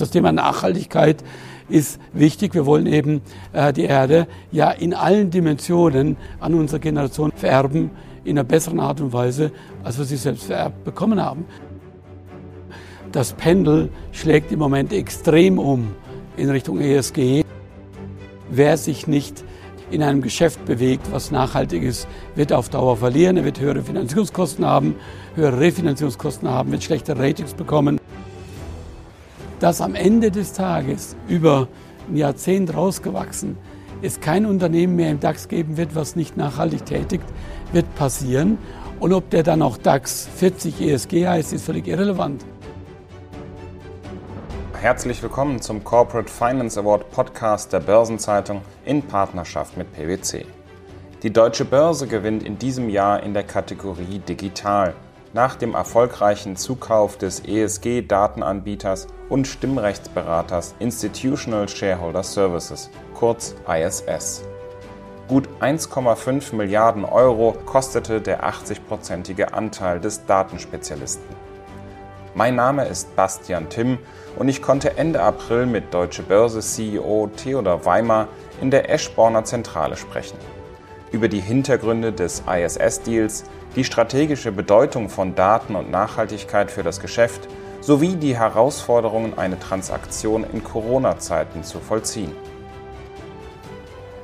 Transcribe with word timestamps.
Das 0.00 0.10
Thema 0.10 0.32
Nachhaltigkeit 0.32 1.24
ist 1.68 2.00
wichtig. 2.12 2.54
Wir 2.54 2.66
wollen 2.66 2.86
eben 2.86 3.20
äh, 3.52 3.72
die 3.72 3.84
Erde 3.84 4.26
ja 4.52 4.70
in 4.70 4.94
allen 4.94 5.30
Dimensionen 5.30 6.16
an 6.40 6.54
unsere 6.54 6.80
Generation 6.80 7.32
vererben, 7.34 7.90
in 8.24 8.38
einer 8.38 8.44
besseren 8.44 8.80
Art 8.80 9.00
und 9.00 9.12
Weise, 9.12 9.52
als 9.82 9.98
wir 9.98 10.04
sie 10.04 10.16
selbst 10.16 10.44
vererbt 10.44 10.84
bekommen 10.84 11.22
haben. 11.22 11.46
Das 13.12 13.32
Pendel 13.32 13.90
schlägt 14.12 14.52
im 14.52 14.58
Moment 14.58 14.92
extrem 14.92 15.58
um 15.58 15.94
in 16.36 16.50
Richtung 16.50 16.80
ESG. 16.80 17.42
Wer 18.50 18.76
sich 18.76 19.06
nicht 19.06 19.44
in 19.90 20.02
einem 20.02 20.20
Geschäft 20.20 20.64
bewegt, 20.66 21.10
was 21.10 21.30
nachhaltig 21.30 21.82
ist, 21.82 22.06
wird 22.34 22.52
auf 22.52 22.68
Dauer 22.68 22.98
verlieren. 22.98 23.38
Er 23.38 23.44
wird 23.44 23.58
höhere 23.60 23.82
Finanzierungskosten 23.82 24.64
haben, 24.64 24.94
höhere 25.34 25.58
Refinanzierungskosten 25.58 26.48
haben, 26.48 26.70
wird 26.70 26.84
schlechtere 26.84 27.18
Ratings 27.18 27.54
bekommen. 27.54 27.98
Dass 29.60 29.80
am 29.80 29.94
Ende 29.94 30.30
des 30.30 30.52
Tages 30.52 31.16
über 31.26 31.68
ein 32.08 32.16
Jahrzehnt 32.16 32.74
rausgewachsen 32.74 33.56
es 34.00 34.20
kein 34.20 34.46
Unternehmen 34.46 34.94
mehr 34.94 35.10
im 35.10 35.18
DAX 35.18 35.48
geben 35.48 35.76
wird, 35.76 35.96
was 35.96 36.14
nicht 36.14 36.36
nachhaltig 36.36 36.86
tätigt, 36.86 37.24
wird 37.72 37.92
passieren. 37.96 38.58
Und 39.00 39.12
ob 39.12 39.30
der 39.30 39.42
dann 39.42 39.60
auch 39.62 39.76
DAX 39.76 40.28
40 40.36 40.80
ESG 40.80 41.26
heißt, 41.26 41.52
ist 41.52 41.64
völlig 41.64 41.88
irrelevant. 41.88 42.44
Herzlich 44.80 45.20
willkommen 45.20 45.60
zum 45.60 45.82
Corporate 45.82 46.30
Finance 46.30 46.78
Award 46.78 47.10
Podcast 47.10 47.72
der 47.72 47.80
Börsenzeitung 47.80 48.62
in 48.84 49.02
Partnerschaft 49.02 49.76
mit 49.76 49.92
PwC. 49.92 50.46
Die 51.24 51.32
Deutsche 51.32 51.64
Börse 51.64 52.06
gewinnt 52.06 52.44
in 52.44 52.58
diesem 52.58 52.88
Jahr 52.88 53.24
in 53.24 53.34
der 53.34 53.42
Kategorie 53.42 54.20
Digital 54.20 54.94
nach 55.32 55.56
dem 55.56 55.74
erfolgreichen 55.74 56.56
Zukauf 56.56 57.18
des 57.18 57.40
ESG-Datenanbieters 57.40 59.08
und 59.28 59.46
Stimmrechtsberaters 59.46 60.74
Institutional 60.78 61.68
Shareholder 61.68 62.22
Services, 62.22 62.90
kurz 63.14 63.54
ISS. 63.68 64.44
Gut 65.28 65.48
1,5 65.60 66.54
Milliarden 66.54 67.04
Euro 67.04 67.54
kostete 67.66 68.22
der 68.22 68.44
80-prozentige 68.44 69.52
Anteil 69.52 70.00
des 70.00 70.24
Datenspezialisten. 70.24 71.36
Mein 72.34 72.54
Name 72.54 72.86
ist 72.86 73.14
Bastian 73.16 73.68
Timm 73.68 73.98
und 74.36 74.48
ich 74.48 74.62
konnte 74.62 74.96
Ende 74.96 75.20
April 75.20 75.66
mit 75.66 75.92
Deutsche 75.92 76.22
Börse 76.22 76.60
CEO 76.60 77.28
Theodor 77.36 77.84
Weimer 77.84 78.28
in 78.62 78.70
der 78.70 78.88
Eschborner 78.90 79.44
Zentrale 79.44 79.96
sprechen. 79.96 80.38
Über 81.10 81.28
die 81.28 81.40
Hintergründe 81.40 82.12
des 82.12 82.44
ISS-Deals, 82.46 83.44
die 83.76 83.84
strategische 83.84 84.52
Bedeutung 84.52 85.08
von 85.08 85.34
Daten 85.34 85.76
und 85.76 85.90
Nachhaltigkeit 85.90 86.70
für 86.70 86.82
das 86.82 87.00
Geschäft 87.00 87.48
sowie 87.80 88.16
die 88.16 88.36
Herausforderungen, 88.36 89.38
eine 89.38 89.58
Transaktion 89.58 90.44
in 90.52 90.64
Corona-Zeiten 90.64 91.62
zu 91.62 91.78
vollziehen. 91.78 92.32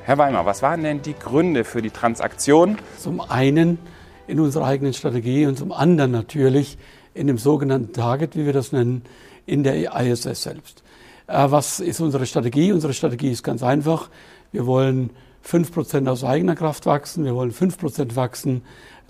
Herr 0.04 0.18
Weimer, 0.18 0.44
was 0.44 0.60
waren 0.62 0.82
denn 0.82 1.02
die 1.02 1.14
Gründe 1.14 1.64
für 1.64 1.80
die 1.80 1.90
Transaktion? 1.90 2.78
Zum 2.98 3.20
einen 3.20 3.78
in 4.26 4.40
unserer 4.40 4.66
eigenen 4.66 4.92
Strategie 4.92 5.46
und 5.46 5.56
zum 5.56 5.72
anderen 5.72 6.10
natürlich 6.10 6.76
in 7.14 7.26
dem 7.26 7.38
sogenannten 7.38 7.92
Target, 7.92 8.36
wie 8.36 8.44
wir 8.44 8.52
das 8.52 8.72
nennen, 8.72 9.02
in 9.46 9.62
der 9.62 9.98
ISS 9.98 10.42
selbst. 10.42 10.82
Äh, 11.26 11.50
was 11.50 11.80
ist 11.80 12.00
unsere 12.00 12.26
Strategie? 12.26 12.72
Unsere 12.72 12.92
Strategie 12.92 13.30
ist 13.30 13.42
ganz 13.42 13.62
einfach. 13.62 14.10
Wir 14.52 14.66
wollen 14.66 15.10
5% 15.46 16.08
aus 16.08 16.24
eigener 16.24 16.54
Kraft 16.54 16.86
wachsen, 16.86 17.24
wir 17.24 17.34
wollen 17.34 17.52
5% 17.52 18.16
wachsen 18.16 18.62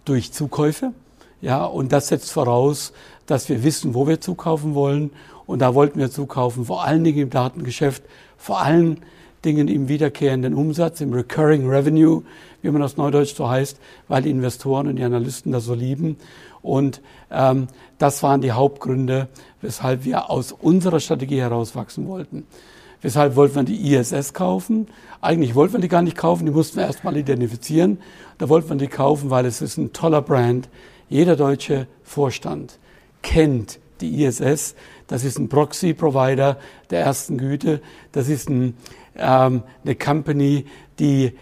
durch 0.05 0.33
Zukäufe. 0.33 0.93
Ja, 1.41 1.65
und 1.65 1.93
das 1.93 2.09
setzt 2.09 2.33
voraus, 2.33 2.93
dass 3.27 3.49
wir 3.49 3.63
wissen, 3.63 3.95
wo 3.95 4.07
wir 4.07 4.21
zukaufen 4.21 4.75
wollen. 4.75 5.11
Und 5.47 5.59
da 5.61 5.75
wollten 5.75 5.99
wir 5.99 6.11
zukaufen, 6.11 6.65
vor 6.65 6.85
allen 6.85 7.05
Dingen 7.05 7.19
im 7.19 7.31
Datengeschäft, 7.31 8.03
vor 8.39 8.61
allen 8.61 9.01
Dingen 9.45 9.69
im 9.69 9.89
wiederkehrenden 9.89 10.55
Umsatz, 10.55 11.03
im 11.03 11.13
Recurring 11.13 11.69
Revenue, 11.69 12.23
wie 12.63 12.71
man 12.71 12.81
das 12.81 12.97
neudeutsch 12.97 13.35
so 13.35 13.49
heißt, 13.49 13.79
weil 14.09 14.23
die 14.23 14.31
Investoren 14.31 14.89
und 14.89 14.97
die 14.97 15.05
Analysten 15.05 15.53
das 15.53 15.65
so 15.65 15.75
lieben. 15.75 16.17
Und 16.63 17.03
ähm, 17.31 17.69
das 17.99 18.23
waren 18.23 18.41
die 18.41 18.53
Hauptgründe, 18.53 19.29
weshalb 19.61 20.05
wir 20.05 20.31
aus 20.31 20.53
unserer 20.53 20.99
Strategie 20.99 21.41
heraus 21.41 21.77
wachsen 21.77 22.09
wollten. 22.09 22.47
Weshalb 23.05 23.37
wollten 23.37 23.57
wir 23.57 23.65
die 23.65 23.95
ISS 23.95 24.33
kaufen? 24.33 24.87
Eigentlich 25.21 25.55
wollten 25.55 25.75
wir 25.75 25.81
die 25.81 25.89
gar 25.89 26.01
nicht 26.01 26.17
kaufen, 26.17 26.47
die 26.47 26.53
mussten 26.53 26.79
wir 26.79 26.87
erstmal 26.87 27.15
identifizieren. 27.19 27.99
Da 28.39 28.49
wollten 28.49 28.71
wir 28.71 28.77
die 28.77 28.87
kaufen, 28.87 29.29
weil 29.29 29.45
es 29.45 29.61
ist 29.61 29.77
ein 29.77 29.93
toller 29.93 30.23
Brand. 30.23 30.71
Jeder 31.11 31.37
deutsche 31.37 31.87
Vorstand 32.03 32.79
kennt 33.21 33.79
die 34.01 34.25
ISS. 34.25 34.75
Das 35.07 35.23
ist 35.23 35.39
ein 35.39 35.51
Proxy-Provider 35.51 36.57
der 36.89 37.01
ersten 37.01 37.37
Güte. 37.37 37.83
Das 38.13 38.31
ist 38.31 38.49
ein, 38.49 38.75
ähm, 39.19 39.65
eine 39.85 39.97
Company, 39.97 40.65
die, 40.99 41.35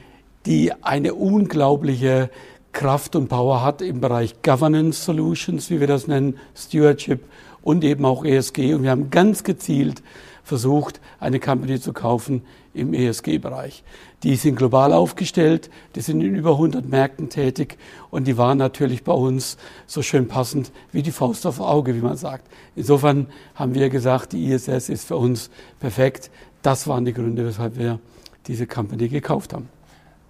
die 0.46 0.72
eine 0.82 1.14
unglaubliche 1.14 2.30
Kraft 2.72 3.14
und 3.14 3.28
Power 3.28 3.62
hat 3.62 3.82
im 3.82 4.00
Bereich 4.00 4.42
Governance 4.42 5.04
Solutions, 5.04 5.70
wie 5.70 5.78
wir 5.78 5.86
das 5.86 6.08
nennen, 6.08 6.38
Stewardship 6.56 7.20
und 7.62 7.84
eben 7.84 8.04
auch 8.04 8.24
ESG. 8.24 8.74
Und 8.74 8.82
wir 8.82 8.90
haben 8.90 9.10
ganz 9.10 9.44
gezielt 9.44 10.02
versucht, 10.42 11.00
eine 11.20 11.40
Company 11.40 11.80
zu 11.80 11.92
kaufen 11.92 12.42
im 12.74 12.94
ESG-Bereich. 12.94 13.84
Die 14.22 14.36
sind 14.36 14.56
global 14.56 14.92
aufgestellt, 14.92 15.70
die 15.94 16.00
sind 16.00 16.20
in 16.20 16.34
über 16.34 16.52
100 16.52 16.88
Märkten 16.88 17.28
tätig 17.28 17.78
und 18.10 18.26
die 18.26 18.38
waren 18.38 18.58
natürlich 18.58 19.04
bei 19.04 19.12
uns 19.12 19.56
so 19.86 20.02
schön 20.02 20.28
passend 20.28 20.72
wie 20.90 21.02
die 21.02 21.12
Faust 21.12 21.46
auf 21.46 21.60
Auge, 21.60 21.94
wie 21.94 22.00
man 22.00 22.16
sagt. 22.16 22.46
Insofern 22.76 23.26
haben 23.54 23.74
wir 23.74 23.88
gesagt, 23.88 24.32
die 24.32 24.52
ISS 24.52 24.88
ist 24.88 25.06
für 25.06 25.16
uns 25.16 25.50
perfekt. 25.80 26.30
Das 26.62 26.86
waren 26.86 27.04
die 27.04 27.12
Gründe, 27.12 27.44
weshalb 27.44 27.76
wir 27.76 27.98
diese 28.46 28.66
Company 28.66 29.08
gekauft 29.08 29.52
haben. 29.52 29.68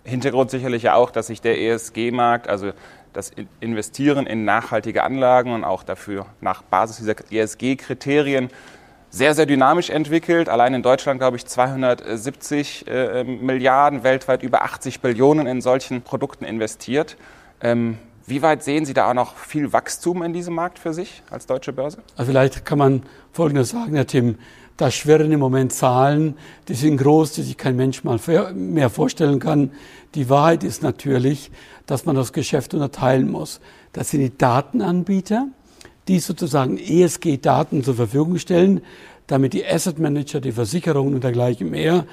Hintergrund 0.04 0.50
sicherlich 0.50 0.90
auch, 0.90 1.10
dass 1.10 1.28
sich 1.28 1.40
der 1.40 1.60
ESG-Markt, 1.60 2.48
also 2.48 2.72
das 3.12 3.30
Investieren 3.60 4.26
in 4.26 4.44
nachhaltige 4.44 5.04
Anlagen 5.04 5.52
und 5.52 5.64
auch 5.64 5.82
dafür 5.82 6.26
nach 6.40 6.62
Basis 6.62 6.96
dieser 6.96 7.14
ESG-Kriterien 7.30 8.48
sehr, 9.12 9.34
sehr 9.34 9.44
dynamisch 9.44 9.90
entwickelt. 9.90 10.48
Allein 10.48 10.72
in 10.72 10.82
Deutschland, 10.82 11.20
glaube 11.20 11.36
ich, 11.36 11.44
270 11.44 12.86
äh, 12.88 13.24
Milliarden, 13.24 14.02
weltweit 14.02 14.42
über 14.42 14.62
80 14.62 15.00
Billionen 15.00 15.46
in 15.46 15.60
solchen 15.60 16.00
Produkten 16.00 16.46
investiert. 16.46 17.16
Ähm, 17.60 17.98
wie 18.26 18.40
weit 18.40 18.64
sehen 18.64 18.86
Sie 18.86 18.94
da 18.94 19.10
auch 19.10 19.14
noch 19.14 19.36
viel 19.36 19.72
Wachstum 19.72 20.22
in 20.22 20.32
diesem 20.32 20.54
Markt 20.54 20.78
für 20.78 20.94
sich 20.94 21.22
als 21.30 21.46
deutsche 21.46 21.74
Börse? 21.74 21.98
Also 22.16 22.32
vielleicht 22.32 22.64
kann 22.64 22.78
man 22.78 23.02
Folgendes 23.32 23.70
sagen, 23.70 23.94
Herr 23.94 24.06
Tim. 24.06 24.38
Da 24.78 24.90
schwirren 24.90 25.30
im 25.30 25.40
Moment 25.40 25.74
Zahlen, 25.74 26.36
die 26.68 26.74
sind 26.74 26.96
groß, 26.96 27.32
die 27.32 27.42
sich 27.42 27.58
kein 27.58 27.76
Mensch 27.76 28.04
mal 28.04 28.18
mehr 28.54 28.88
vorstellen 28.88 29.38
kann. 29.38 29.72
Die 30.14 30.30
Wahrheit 30.30 30.64
ist 30.64 30.82
natürlich, 30.82 31.50
dass 31.84 32.06
man 32.06 32.16
das 32.16 32.32
Geschäft 32.32 32.72
unterteilen 32.72 33.30
muss. 33.30 33.60
Das 33.92 34.10
sind 34.10 34.20
die 34.20 34.36
Datenanbieter, 34.36 35.48
die 36.08 36.18
sozusagen 36.18 36.78
ESG-Daten 36.78 37.84
zur 37.84 37.94
Verfügung 37.94 38.38
stellen, 38.38 38.82
damit 39.26 39.52
die 39.52 39.64
Asset 39.64 39.98
Manager, 39.98 40.40
die 40.40 40.52
Versicherungen 40.52 41.14
und 41.14 41.24
dergleichen 41.24 41.70
mehr 41.70 42.06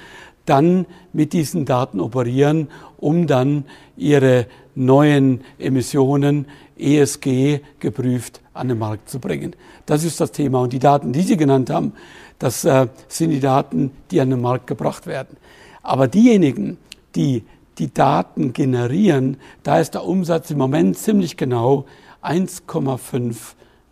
dann 0.46 0.86
mit 1.14 1.34
diesen 1.34 1.66
Daten 1.66 2.00
operieren, 2.00 2.70
um 2.98 3.28
dann 3.28 3.66
ihre 3.98 4.48
neuen 4.74 5.42
Emissionen 5.60 6.48
ESG 6.78 7.60
geprüft 7.80 8.42
an 8.54 8.70
den 8.70 8.80
Markt 8.80 9.10
zu 9.10 9.20
bringen. 9.20 9.56
Das 9.86 10.04
ist 10.04 10.20
das 10.20 10.32
Thema. 10.32 10.62
Und 10.62 10.74
die 10.74 10.80
Daten, 10.80 11.14
die 11.14 11.22
Sie 11.22 11.38
genannt 11.38 11.70
haben, 11.70 11.94
das 12.40 12.66
äh, 12.66 12.88
sind 13.08 13.32
die 13.32 13.40
Daten, 13.40 13.92
die 14.12 14.22
an 14.22 14.30
den 14.30 14.42
Markt 14.42 14.66
gebracht 14.66 15.06
werden. 15.06 15.38
Aber 15.84 16.08
diejenigen, 16.08 16.78
die 17.16 17.44
die 17.78 17.94
Daten 17.94 18.54
generieren, 18.54 19.38
da 19.64 19.80
ist 19.80 19.94
der 19.94 20.04
Umsatz 20.04 20.52
im 20.52 20.58
Moment 20.58 20.98
ziemlich 20.98 21.38
genau 21.38 21.86
1,5 22.24 23.36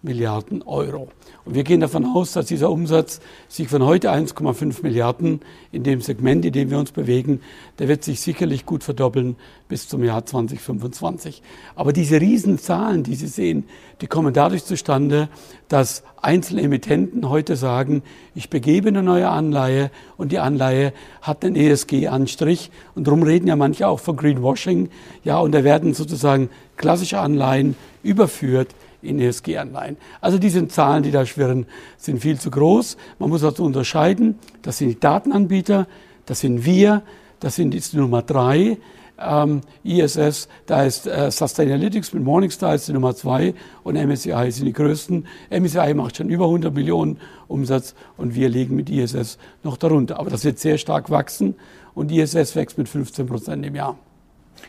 Milliarden 0.03 0.61
Euro. 0.61 1.09
Und 1.43 1.55
wir 1.55 1.63
gehen 1.63 1.79
davon 1.79 2.05
aus, 2.05 2.33
dass 2.33 2.45
dieser 2.45 2.69
Umsatz 2.69 3.19
sich 3.47 3.67
von 3.67 3.83
heute 3.83 4.11
1,5 4.11 4.83
Milliarden 4.83 5.41
in 5.71 5.83
dem 5.83 6.01
Segment, 6.01 6.45
in 6.45 6.51
dem 6.51 6.69
wir 6.69 6.77
uns 6.77 6.91
bewegen, 6.91 7.41
der 7.79 7.87
wird 7.87 8.03
sich 8.03 8.21
sicherlich 8.21 8.65
gut 8.65 8.83
verdoppeln 8.83 9.37
bis 9.67 9.87
zum 9.87 10.03
Jahr 10.03 10.25
2025. 10.25 11.41
Aber 11.75 11.93
diese 11.93 12.21
Riesenzahlen, 12.21 13.03
die 13.03 13.15
Sie 13.15 13.27
sehen, 13.27 13.65
die 14.01 14.07
kommen 14.07 14.33
dadurch 14.33 14.65
zustande, 14.65 15.29
dass 15.67 16.03
einzelne 16.21 16.61
Emittenten 16.61 17.29
heute 17.29 17.55
sagen, 17.55 18.03
ich 18.35 18.49
begebe 18.49 18.89
eine 18.89 19.03
neue 19.03 19.29
Anleihe 19.29 19.89
und 20.15 20.31
die 20.31 20.39
Anleihe 20.39 20.93
hat 21.21 21.43
einen 21.43 21.55
ESG-Anstrich. 21.55 22.71
Und 22.93 23.07
darum 23.07 23.23
reden 23.23 23.47
ja 23.47 23.55
manche 23.55 23.87
auch 23.87 23.99
von 23.99 24.15
Greenwashing. 24.15 24.89
Ja, 25.23 25.39
und 25.39 25.53
da 25.53 25.63
werden 25.63 25.93
sozusagen 25.93 26.49
klassische 26.75 27.19
Anleihen 27.19 27.75
überführt 28.03 28.75
in 29.07 29.19
ESG-Anleihen. 29.19 29.97
Also 30.21 30.37
diese 30.37 30.67
Zahlen, 30.67 31.03
die 31.03 31.11
da 31.11 31.25
schwirren, 31.25 31.65
sind 31.97 32.19
viel 32.19 32.39
zu 32.39 32.51
groß. 32.51 32.97
Man 33.19 33.29
muss 33.29 33.43
also 33.43 33.63
unterscheiden, 33.63 34.37
das 34.61 34.77
sind 34.77 34.89
die 34.89 34.99
Datenanbieter, 34.99 35.87
das 36.25 36.41
sind 36.41 36.65
wir, 36.65 37.03
das 37.39 37.55
sind 37.55 37.73
die 37.73 37.97
Nummer 37.97 38.21
drei. 38.21 38.77
ähm, 39.19 39.61
ISS, 39.83 40.47
da 40.65 40.83
ist 40.83 41.07
äh, 41.07 41.31
Sustainalytics 41.31 42.13
mit 42.13 42.23
Morningstar 42.23 42.75
ist 42.75 42.87
die 42.87 42.93
Nummer 42.93 43.15
zwei 43.15 43.53
und 43.83 43.95
MSCI 43.95 44.51
sind 44.51 44.65
die 44.65 44.73
größten. 44.73 45.25
MSCI 45.49 45.93
macht 45.93 46.17
schon 46.17 46.29
über 46.29 46.45
100 46.45 46.73
Millionen 46.73 47.17
Umsatz 47.47 47.95
und 48.17 48.35
wir 48.35 48.49
liegen 48.49 48.75
mit 48.75 48.89
ISS 48.89 49.37
noch 49.63 49.77
darunter. 49.77 50.19
Aber 50.19 50.29
das 50.29 50.43
wird 50.43 50.59
sehr 50.59 50.77
stark 50.77 51.09
wachsen 51.09 51.55
und 51.95 52.11
ISS 52.11 52.55
wächst 52.55 52.77
mit 52.77 52.87
15 52.89 53.25
Prozent 53.27 53.65
im 53.65 53.75
Jahr. 53.75 53.97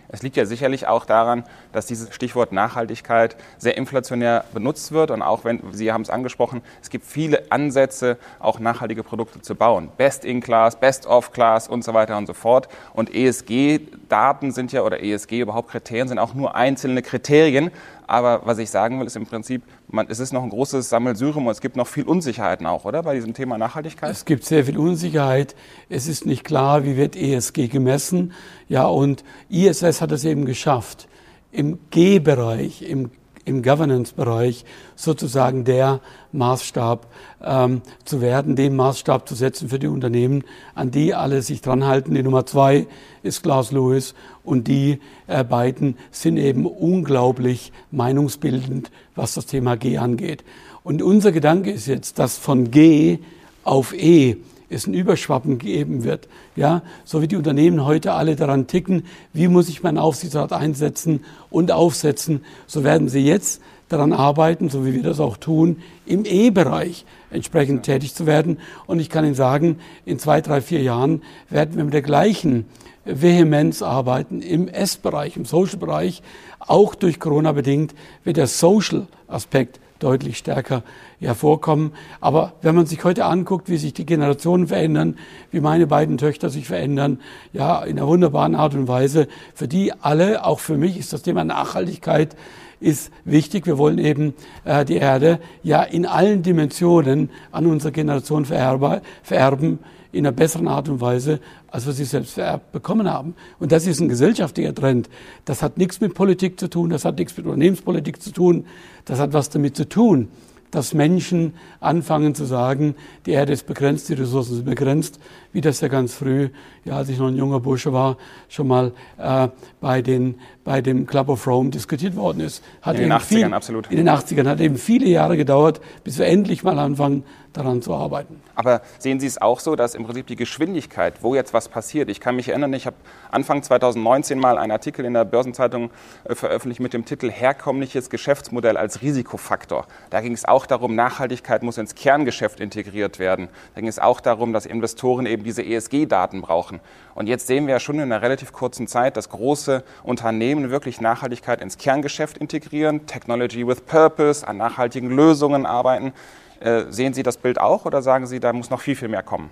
Es 0.08 0.22
liegt 0.22 0.36
ja 0.36 0.46
sicherlich 0.46 0.86
auch 0.86 1.04
daran, 1.04 1.44
dass 1.72 1.86
dieses 1.86 2.14
Stichwort 2.14 2.52
Nachhaltigkeit 2.52 3.36
sehr 3.58 3.76
inflationär 3.76 4.44
benutzt 4.52 4.92
wird. 4.92 5.10
Und 5.10 5.22
auch 5.22 5.44
wenn, 5.44 5.60
Sie 5.72 5.92
haben 5.92 6.02
es 6.02 6.10
angesprochen, 6.10 6.62
es 6.82 6.90
gibt 6.90 7.04
viele 7.04 7.50
Ansätze, 7.50 8.16
auch 8.38 8.58
nachhaltige 8.58 9.02
Produkte 9.02 9.40
zu 9.42 9.54
bauen. 9.54 9.90
Best 9.96 10.24
in 10.24 10.40
Class, 10.40 10.76
Best 10.76 11.06
of 11.06 11.32
Class 11.32 11.68
und 11.68 11.84
so 11.84 11.94
weiter 11.94 12.16
und 12.16 12.26
so 12.26 12.34
fort. 12.34 12.68
Und 12.94 13.14
ESG-Daten 13.14 14.52
sind 14.52 14.72
ja, 14.72 14.82
oder 14.82 15.02
ESG 15.02 15.40
überhaupt 15.40 15.70
Kriterien 15.70 16.08
sind 16.08 16.18
auch 16.18 16.34
nur 16.34 16.54
einzelne 16.54 17.02
Kriterien. 17.02 17.70
Aber 18.08 18.40
was 18.44 18.56
ich 18.56 18.70
sagen 18.70 18.98
will, 18.98 19.06
ist 19.06 19.16
im 19.16 19.26
Prinzip, 19.26 19.62
man, 19.86 20.06
es 20.08 20.18
ist 20.18 20.32
noch 20.32 20.42
ein 20.42 20.48
großes 20.48 20.88
Sammelsurium 20.88 21.46
und 21.46 21.52
es 21.52 21.60
gibt 21.60 21.76
noch 21.76 21.86
viel 21.86 22.04
Unsicherheiten 22.04 22.66
auch, 22.66 22.86
oder, 22.86 23.02
bei 23.02 23.14
diesem 23.14 23.34
Thema 23.34 23.58
Nachhaltigkeit? 23.58 24.10
Es 24.10 24.24
gibt 24.24 24.44
sehr 24.44 24.64
viel 24.64 24.78
Unsicherheit. 24.78 25.54
Es 25.90 26.08
ist 26.08 26.24
nicht 26.24 26.42
klar, 26.42 26.84
wie 26.84 26.96
wird 26.96 27.16
ESG 27.16 27.68
gemessen. 27.68 28.32
Ja, 28.66 28.86
und 28.86 29.24
ISS 29.50 30.00
hat 30.00 30.10
es 30.10 30.24
eben 30.24 30.46
geschafft, 30.46 31.06
im 31.52 31.78
G-Bereich, 31.90 32.80
im 32.80 33.10
im 33.48 33.62
Governance-Bereich 33.62 34.64
sozusagen 34.94 35.64
der 35.64 36.00
Maßstab 36.32 37.06
ähm, 37.42 37.82
zu 38.04 38.20
werden, 38.20 38.54
den 38.54 38.76
Maßstab 38.76 39.28
zu 39.28 39.34
setzen 39.34 39.68
für 39.68 39.78
die 39.78 39.86
Unternehmen, 39.86 40.44
an 40.74 40.90
die 40.90 41.14
alle 41.14 41.42
sich 41.42 41.60
dran 41.60 41.84
halten. 41.84 42.14
Die 42.14 42.22
Nummer 42.22 42.46
zwei 42.46 42.86
ist 43.22 43.42
Klaus 43.42 43.72
Lewis 43.72 44.14
und 44.44 44.68
die 44.68 45.00
äh, 45.26 45.42
beiden 45.42 45.96
sind 46.10 46.36
eben 46.36 46.66
unglaublich 46.66 47.72
meinungsbildend, 47.90 48.90
was 49.14 49.34
das 49.34 49.46
Thema 49.46 49.76
G 49.76 49.98
angeht. 49.98 50.44
Und 50.84 51.02
unser 51.02 51.32
Gedanke 51.32 51.70
ist 51.70 51.86
jetzt, 51.86 52.18
dass 52.18 52.38
von 52.38 52.70
G 52.70 53.18
auf 53.64 53.92
E 53.92 54.36
es 54.70 54.86
ein 54.86 54.94
Überschwappen 54.94 55.58
geben 55.58 56.04
wird. 56.04 56.28
Ja, 56.56 56.82
so 57.04 57.22
wie 57.22 57.28
die 57.28 57.36
Unternehmen 57.36 57.84
heute 57.84 58.12
alle 58.12 58.36
daran 58.36 58.66
ticken, 58.66 59.04
wie 59.32 59.48
muss 59.48 59.68
ich 59.68 59.82
meinen 59.82 59.98
Aufsichtsrat 59.98 60.52
einsetzen 60.52 61.24
und 61.50 61.72
aufsetzen, 61.72 62.44
so 62.66 62.84
werden 62.84 63.08
sie 63.08 63.24
jetzt 63.24 63.60
daran 63.88 64.12
arbeiten, 64.12 64.68
so 64.68 64.84
wie 64.84 64.94
wir 64.94 65.02
das 65.02 65.20
auch 65.20 65.36
tun, 65.36 65.78
im 66.04 66.24
E-Bereich 66.24 67.06
entsprechend 67.30 67.84
tätig 67.84 68.14
zu 68.14 68.26
werden. 68.26 68.58
Und 68.86 69.00
ich 69.00 69.08
kann 69.08 69.24
Ihnen 69.24 69.34
sagen, 69.34 69.78
in 70.04 70.18
zwei, 70.18 70.40
drei, 70.40 70.60
vier 70.60 70.82
Jahren 70.82 71.22
werden 71.48 71.76
wir 71.76 71.84
mit 71.84 71.94
der 71.94 72.02
gleichen 72.02 72.66
Vehemenz 73.04 73.80
arbeiten 73.80 74.42
im 74.42 74.68
S-Bereich, 74.68 75.36
im 75.36 75.46
Social-Bereich. 75.46 76.22
Auch 76.58 76.94
durch 76.94 77.18
Corona 77.18 77.52
bedingt 77.52 77.94
wird 78.24 78.36
der 78.36 78.46
Social-Aspekt 78.46 79.80
deutlich 79.98 80.38
stärker 80.38 80.82
hervorkommen. 81.26 81.92
Aber 82.20 82.52
wenn 82.62 82.74
man 82.74 82.86
sich 82.86 83.02
heute 83.04 83.24
anguckt, 83.24 83.68
wie 83.68 83.76
sich 83.76 83.92
die 83.92 84.06
Generationen 84.06 84.68
verändern, 84.68 85.16
wie 85.50 85.60
meine 85.60 85.86
beiden 85.86 86.18
Töchter 86.18 86.50
sich 86.50 86.66
verändern, 86.66 87.20
ja, 87.52 87.82
in 87.82 87.98
einer 87.98 88.06
wunderbaren 88.06 88.54
Art 88.54 88.74
und 88.74 88.88
Weise, 88.88 89.28
für 89.54 89.68
die 89.68 89.92
alle, 89.92 90.44
auch 90.44 90.60
für 90.60 90.76
mich 90.76 90.98
ist 90.98 91.12
das 91.12 91.22
Thema 91.22 91.44
Nachhaltigkeit 91.44 92.36
ist 92.80 93.10
wichtig. 93.24 93.66
Wir 93.66 93.78
wollen 93.78 93.98
eben 93.98 94.34
äh, 94.64 94.84
die 94.84 94.96
Erde 94.96 95.40
ja 95.62 95.82
in 95.82 96.06
allen 96.06 96.42
Dimensionen 96.42 97.30
an 97.50 97.66
unsere 97.66 97.92
Generation 97.92 98.44
vererben 98.44 99.80
in 100.10 100.26
einer 100.26 100.34
besseren 100.34 100.68
Art 100.68 100.88
und 100.88 101.00
Weise, 101.00 101.40
als 101.68 101.86
wir 101.86 101.92
sie 101.92 102.04
selbst 102.04 102.34
vererbt 102.34 102.72
bekommen 102.72 103.12
haben. 103.12 103.34
Und 103.58 103.72
das 103.72 103.86
ist 103.86 104.00
ein 104.00 104.08
gesellschaftlicher 104.08 104.74
Trend. 104.74 105.10
Das 105.44 105.62
hat 105.62 105.76
nichts 105.76 106.00
mit 106.00 106.14
Politik 106.14 106.58
zu 106.58 106.68
tun, 106.68 106.90
das 106.90 107.04
hat 107.04 107.18
nichts 107.18 107.36
mit 107.36 107.46
Unternehmenspolitik 107.46 108.22
zu 108.22 108.32
tun, 108.32 108.64
das 109.04 109.18
hat 109.18 109.32
was 109.32 109.50
damit 109.50 109.76
zu 109.76 109.88
tun, 109.88 110.28
dass 110.70 110.94
Menschen 110.94 111.54
anfangen 111.80 112.34
zu 112.34 112.44
sagen, 112.44 112.94
die 113.26 113.32
Erde 113.32 113.52
ist 113.52 113.66
begrenzt, 113.66 114.08
die 114.08 114.14
Ressourcen 114.14 114.56
sind 114.56 114.64
begrenzt, 114.64 115.18
wie 115.52 115.60
das 115.60 115.80
ja 115.80 115.88
ganz 115.88 116.14
früh, 116.14 116.50
ja, 116.84 116.96
als 116.96 117.08
ich 117.08 117.18
noch 117.18 117.28
ein 117.28 117.36
junger 117.36 117.60
Bursche 117.60 117.92
war, 117.92 118.16
schon 118.48 118.68
mal 118.68 118.92
äh, 119.18 119.48
bei, 119.80 120.02
den, 120.02 120.40
bei 120.64 120.80
dem 120.80 121.06
Club 121.06 121.28
of 121.28 121.46
Rome 121.46 121.70
diskutiert 121.70 122.16
worden 122.16 122.40
ist. 122.40 122.62
Hat 122.82 122.96
in 122.96 123.02
den 123.02 123.12
80ern, 123.12 123.20
viel, 123.20 123.54
absolut. 123.54 123.90
In 123.90 123.96
den 123.96 124.08
80ern 124.08 124.48
hat 124.48 124.60
eben 124.60 124.76
viele 124.76 125.06
Jahre 125.06 125.36
gedauert, 125.36 125.80
bis 126.04 126.18
wir 126.18 126.26
endlich 126.26 126.62
mal 126.62 126.78
anfangen, 126.78 127.24
daran 127.52 127.82
zu 127.82 127.94
arbeiten. 127.94 128.40
Aber 128.54 128.82
sehen 128.98 129.20
Sie 129.20 129.26
es 129.26 129.40
auch 129.40 129.60
so, 129.60 129.76
dass 129.76 129.94
im 129.94 130.04
Prinzip 130.04 130.26
die 130.26 130.36
Geschwindigkeit, 130.36 131.22
wo 131.22 131.34
jetzt 131.34 131.54
was 131.54 131.68
passiert, 131.68 132.08
ich 132.08 132.20
kann 132.20 132.36
mich 132.36 132.48
erinnern, 132.48 132.72
ich 132.72 132.86
habe 132.86 132.96
Anfang 133.30 133.62
2019 133.62 134.38
mal 134.38 134.58
einen 134.58 134.70
Artikel 134.70 135.04
in 135.04 135.14
der 135.14 135.24
Börsenzeitung 135.24 135.90
äh, 136.24 136.34
veröffentlicht 136.34 136.80
mit 136.80 136.92
dem 136.92 137.04
Titel 137.04 137.30
Herkömmliches 137.30 138.10
Geschäftsmodell 138.10 138.76
als 138.76 139.02
Risikofaktor. 139.02 139.86
Da 140.10 140.20
ging 140.20 140.32
es 140.32 140.44
auch 140.44 140.66
darum, 140.66 140.94
Nachhaltigkeit 140.94 141.62
muss 141.62 141.78
ins 141.78 141.94
Kerngeschäft 141.94 142.60
integriert 142.60 143.18
werden. 143.18 143.48
Da 143.74 143.80
ging 143.80 143.88
es 143.88 143.98
auch 143.98 144.20
darum, 144.20 144.52
dass 144.52 144.66
Investoren 144.66 145.26
eben 145.26 145.37
diese 145.42 145.64
ESG-Daten 145.64 146.40
brauchen. 146.40 146.80
Und 147.14 147.26
jetzt 147.26 147.46
sehen 147.46 147.66
wir 147.66 147.74
ja 147.74 147.80
schon 147.80 147.96
in 147.96 148.02
einer 148.02 148.22
relativ 148.22 148.52
kurzen 148.52 148.86
Zeit, 148.86 149.16
dass 149.16 149.28
große 149.28 149.82
Unternehmen 150.02 150.70
wirklich 150.70 151.00
Nachhaltigkeit 151.00 151.60
ins 151.60 151.78
Kerngeschäft 151.78 152.38
integrieren, 152.38 153.06
Technology 153.06 153.66
with 153.66 153.80
Purpose, 153.82 154.46
an 154.46 154.56
nachhaltigen 154.56 155.10
Lösungen 155.10 155.66
arbeiten. 155.66 156.12
Äh, 156.60 156.84
sehen 156.90 157.14
Sie 157.14 157.22
das 157.22 157.36
Bild 157.36 157.60
auch 157.60 157.84
oder 157.84 158.02
sagen 158.02 158.26
Sie, 158.26 158.40
da 158.40 158.52
muss 158.52 158.70
noch 158.70 158.80
viel, 158.80 158.96
viel 158.96 159.08
mehr 159.08 159.22
kommen? 159.22 159.50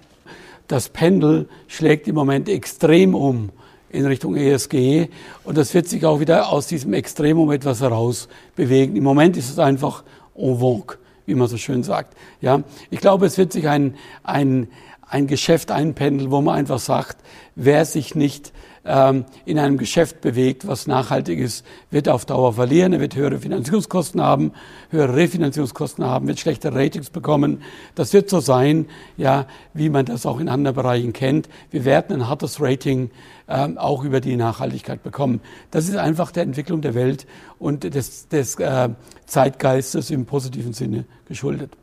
Das 0.68 0.88
Pendel 0.88 1.48
schlägt 1.68 2.08
im 2.08 2.16
Moment 2.16 2.48
extrem 2.48 3.14
um 3.14 3.50
in 3.88 4.04
Richtung 4.06 4.36
ESG 4.36 5.08
und 5.44 5.56
das 5.56 5.72
wird 5.74 5.88
sich 5.88 6.04
auch 6.04 6.18
wieder 6.20 6.48
aus 6.50 6.66
diesem 6.66 6.92
Extremum 6.92 7.50
etwas 7.52 7.80
heraus 7.80 8.28
bewegen. 8.56 8.96
Im 8.96 9.04
Moment 9.04 9.36
ist 9.36 9.48
es 9.48 9.58
einfach 9.58 10.02
en 10.36 10.58
vogue, 10.58 10.96
wie 11.24 11.34
man 11.34 11.48
so 11.48 11.56
schön 11.56 11.82
sagt. 11.82 12.16
Ja, 12.40 12.62
ich 12.90 13.00
glaube, 13.00 13.26
es 13.26 13.38
wird 13.38 13.52
sich 13.52 13.68
ein, 13.68 13.94
ein, 14.24 14.68
ein 15.08 15.26
Geschäft 15.26 15.70
einpendeln, 15.70 16.30
wo 16.30 16.40
man 16.40 16.56
einfach 16.56 16.78
sagt, 16.78 17.18
wer 17.54 17.84
sich 17.84 18.14
nicht 18.14 18.52
ähm, 18.86 19.24
in 19.44 19.58
einem 19.58 19.78
Geschäft 19.78 20.20
bewegt, 20.20 20.66
was 20.66 20.86
nachhaltig 20.86 21.38
ist, 21.38 21.64
wird 21.90 22.08
auf 22.08 22.24
Dauer 22.24 22.54
verlieren. 22.54 22.92
Er 22.92 23.00
wird 23.00 23.16
höhere 23.16 23.38
Finanzierungskosten 23.38 24.20
haben, 24.20 24.52
höhere 24.90 25.14
Refinanzierungskosten 25.14 26.04
haben, 26.04 26.28
wird 26.28 26.38
schlechtere 26.38 26.74
Ratings 26.74 27.10
bekommen. 27.10 27.62
Das 27.94 28.12
wird 28.12 28.30
so 28.30 28.40
sein, 28.40 28.86
ja, 29.16 29.46
wie 29.74 29.88
man 29.88 30.06
das 30.06 30.26
auch 30.26 30.40
in 30.40 30.48
anderen 30.48 30.76
Bereichen 30.76 31.12
kennt. 31.12 31.48
Wir 31.70 31.84
werden 31.84 32.16
ein 32.16 32.28
hartes 32.28 32.60
Rating 32.60 33.10
ähm, 33.48 33.78
auch 33.78 34.04
über 34.04 34.20
die 34.20 34.36
Nachhaltigkeit 34.36 35.02
bekommen. 35.02 35.40
Das 35.70 35.88
ist 35.88 35.96
einfach 35.96 36.30
der 36.30 36.44
Entwicklung 36.44 36.80
der 36.80 36.94
Welt 36.94 37.26
und 37.58 37.82
des, 37.82 38.28
des 38.28 38.56
äh, 38.56 38.88
Zeitgeistes 39.26 40.10
im 40.10 40.26
positiven 40.26 40.72
Sinne 40.72 41.04
geschuldet. 41.26 41.76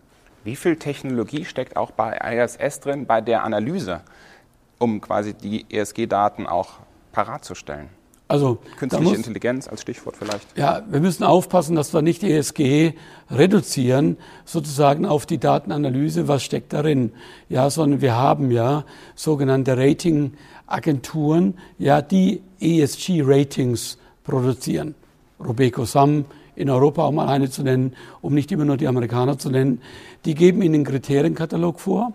Wie 0.44 0.56
viel 0.56 0.76
Technologie 0.76 1.46
steckt 1.46 1.78
auch 1.78 1.92
bei 1.92 2.18
ISS 2.18 2.82
drin, 2.82 3.06
bei 3.06 3.22
der 3.22 3.44
Analyse, 3.44 4.02
um 4.78 5.00
quasi 5.00 5.34
die 5.34 5.66
ESG-Daten 5.70 6.48
auch 6.48 6.80
parat 7.12 7.46
zu 7.46 7.56
stellen? 7.56 7.90
Also, 8.28 8.58
Künstliche 8.78 9.04
muss, 9.04 9.18
Intelligenz 9.18 9.68
als 9.68 9.82
Stichwort 9.82 10.18
vielleicht. 10.18 10.58
Ja, 10.58 10.82
wir 10.90 11.02
müssen 11.02 11.24
aufpassen, 11.24 11.76
dass 11.76 11.94
wir 11.94 12.02
nicht 12.02 12.24
ESG 12.24 12.94
reduzieren, 13.30 14.18
sozusagen 14.44 15.06
auf 15.06 15.26
die 15.26 15.38
Datenanalyse, 15.38 16.28
was 16.28 16.44
steckt 16.44 16.74
darin. 16.74 17.12
Ja, 17.48 17.70
sondern 17.70 18.02
wir 18.02 18.16
haben 18.16 18.50
ja 18.50 18.86
sogenannte 19.16 19.78
Ratingagenturen, 19.78 21.60
ja, 21.78 22.02
die 22.02 22.42
ESG-Ratings 22.60 23.98
produzieren. 24.24 24.96
Robeco 25.40 25.86
Sam 25.86 26.26
in 26.56 26.70
Europa, 26.70 27.06
um 27.06 27.16
mal 27.16 27.28
eine 27.28 27.50
zu 27.50 27.64
nennen, 27.64 27.94
um 28.22 28.34
nicht 28.34 28.52
immer 28.52 28.66
nur 28.66 28.78
die 28.78 28.88
Amerikaner 28.88 29.38
zu 29.38 29.50
nennen. 29.50 29.82
Die 30.26 30.36
geben 30.36 30.62
Ihnen 30.62 30.76
einen 30.76 30.86
Kriterienkatalog 30.86 31.80
vor. 31.80 32.14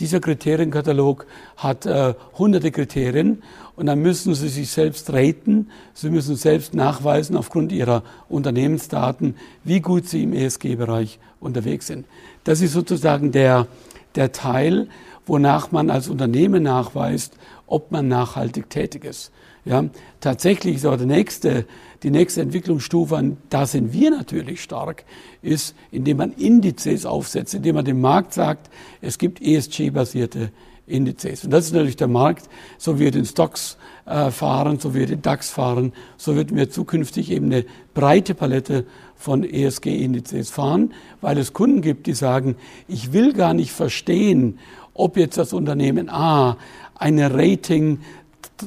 Dieser 0.00 0.20
Kriterienkatalog 0.20 1.26
hat 1.56 1.86
äh, 1.86 2.14
hunderte 2.36 2.70
Kriterien 2.70 3.42
und 3.76 3.86
dann 3.86 4.00
müssen 4.00 4.34
Sie 4.34 4.48
sich 4.48 4.70
selbst 4.70 5.10
raten. 5.12 5.70
Sie 5.94 6.10
müssen 6.10 6.36
selbst 6.36 6.74
nachweisen 6.74 7.36
aufgrund 7.36 7.72
Ihrer 7.72 8.02
Unternehmensdaten, 8.28 9.36
wie 9.64 9.80
gut 9.80 10.06
Sie 10.06 10.24
im 10.24 10.34
ESG-Bereich 10.34 11.18
unterwegs 11.40 11.86
sind. 11.86 12.06
Das 12.44 12.60
ist 12.60 12.72
sozusagen 12.72 13.32
der, 13.32 13.68
der 14.16 14.32
Teil, 14.32 14.88
wonach 15.24 15.72
man 15.72 15.90
als 15.90 16.08
Unternehmen 16.08 16.62
nachweist, 16.62 17.34
ob 17.66 17.90
man 17.90 18.06
nachhaltig 18.06 18.68
tätig 18.68 19.04
ist. 19.04 19.32
Ja, 19.66 19.84
tatsächlich 20.20 20.76
ist 20.76 20.86
aber 20.86 20.96
der 20.96 21.08
nächste, 21.08 21.66
die 22.04 22.12
nächste 22.12 22.40
Entwicklungsstufe, 22.40 23.16
und 23.16 23.38
da 23.50 23.66
sind 23.66 23.92
wir 23.92 24.12
natürlich 24.12 24.62
stark, 24.62 25.04
ist, 25.42 25.74
indem 25.90 26.18
man 26.18 26.32
Indizes 26.34 27.04
aufsetzt, 27.04 27.52
indem 27.52 27.74
man 27.74 27.84
dem 27.84 28.00
Markt 28.00 28.32
sagt, 28.32 28.70
es 29.00 29.18
gibt 29.18 29.42
ESG-basierte 29.42 30.52
Indizes. 30.86 31.42
Und 31.42 31.50
das 31.50 31.66
ist 31.66 31.72
natürlich 31.72 31.96
der 31.96 32.06
Markt, 32.06 32.48
so 32.78 33.00
wie 33.00 33.04
wir 33.04 33.10
den 33.10 33.24
Stocks 33.24 33.76
äh, 34.06 34.30
fahren, 34.30 34.78
so 34.78 34.94
wie 34.94 35.00
wir 35.00 35.06
den 35.06 35.22
DAX 35.22 35.50
fahren, 35.50 35.92
so 36.16 36.36
wird 36.36 36.54
wir 36.54 36.70
zukünftig 36.70 37.32
eben 37.32 37.46
eine 37.46 37.64
breite 37.92 38.36
Palette 38.36 38.86
von 39.16 39.42
ESG-Indizes 39.42 40.48
fahren, 40.48 40.94
weil 41.20 41.38
es 41.38 41.52
Kunden 41.52 41.80
gibt, 41.80 42.06
die 42.06 42.14
sagen, 42.14 42.54
ich 42.86 43.12
will 43.12 43.32
gar 43.32 43.52
nicht 43.52 43.72
verstehen, 43.72 44.60
ob 44.94 45.16
jetzt 45.16 45.38
das 45.38 45.52
Unternehmen 45.52 46.08
A 46.08 46.56
eine 46.94 47.34
Rating 47.34 47.98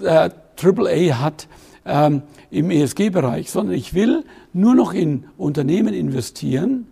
äh, 0.03 0.29
AAA 0.63 1.19
hat 1.19 1.47
ähm, 1.85 2.23
im 2.51 2.71
ESG-Bereich, 2.71 3.51
sondern 3.51 3.75
ich 3.75 3.93
will 3.93 4.23
nur 4.53 4.75
noch 4.75 4.93
in 4.93 5.25
Unternehmen 5.37 5.93
investieren, 5.93 6.87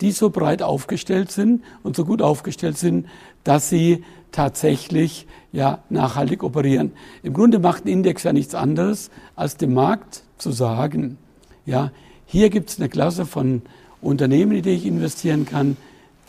die 0.00 0.12
so 0.12 0.30
breit 0.30 0.62
aufgestellt 0.62 1.30
sind 1.30 1.62
und 1.82 1.96
so 1.96 2.04
gut 2.04 2.22
aufgestellt 2.22 2.76
sind, 2.76 3.06
dass 3.44 3.68
sie 3.68 4.04
tatsächlich 4.32 5.26
ja 5.52 5.78
nachhaltig 5.90 6.42
operieren. 6.42 6.92
Im 7.22 7.34
Grunde 7.34 7.58
macht 7.58 7.84
ein 7.84 7.88
Index 7.88 8.24
ja 8.24 8.32
nichts 8.32 8.54
anderes, 8.54 9.10
als 9.36 9.56
dem 9.56 9.74
Markt 9.74 10.24
zu 10.38 10.50
sagen, 10.50 11.18
ja, 11.66 11.92
hier 12.26 12.50
gibt 12.50 12.70
es 12.70 12.78
eine 12.78 12.88
Klasse 12.88 13.26
von 13.26 13.62
Unternehmen, 14.00 14.52
in 14.52 14.62
die 14.62 14.70
ich 14.70 14.86
investieren 14.86 15.46
kann, 15.46 15.76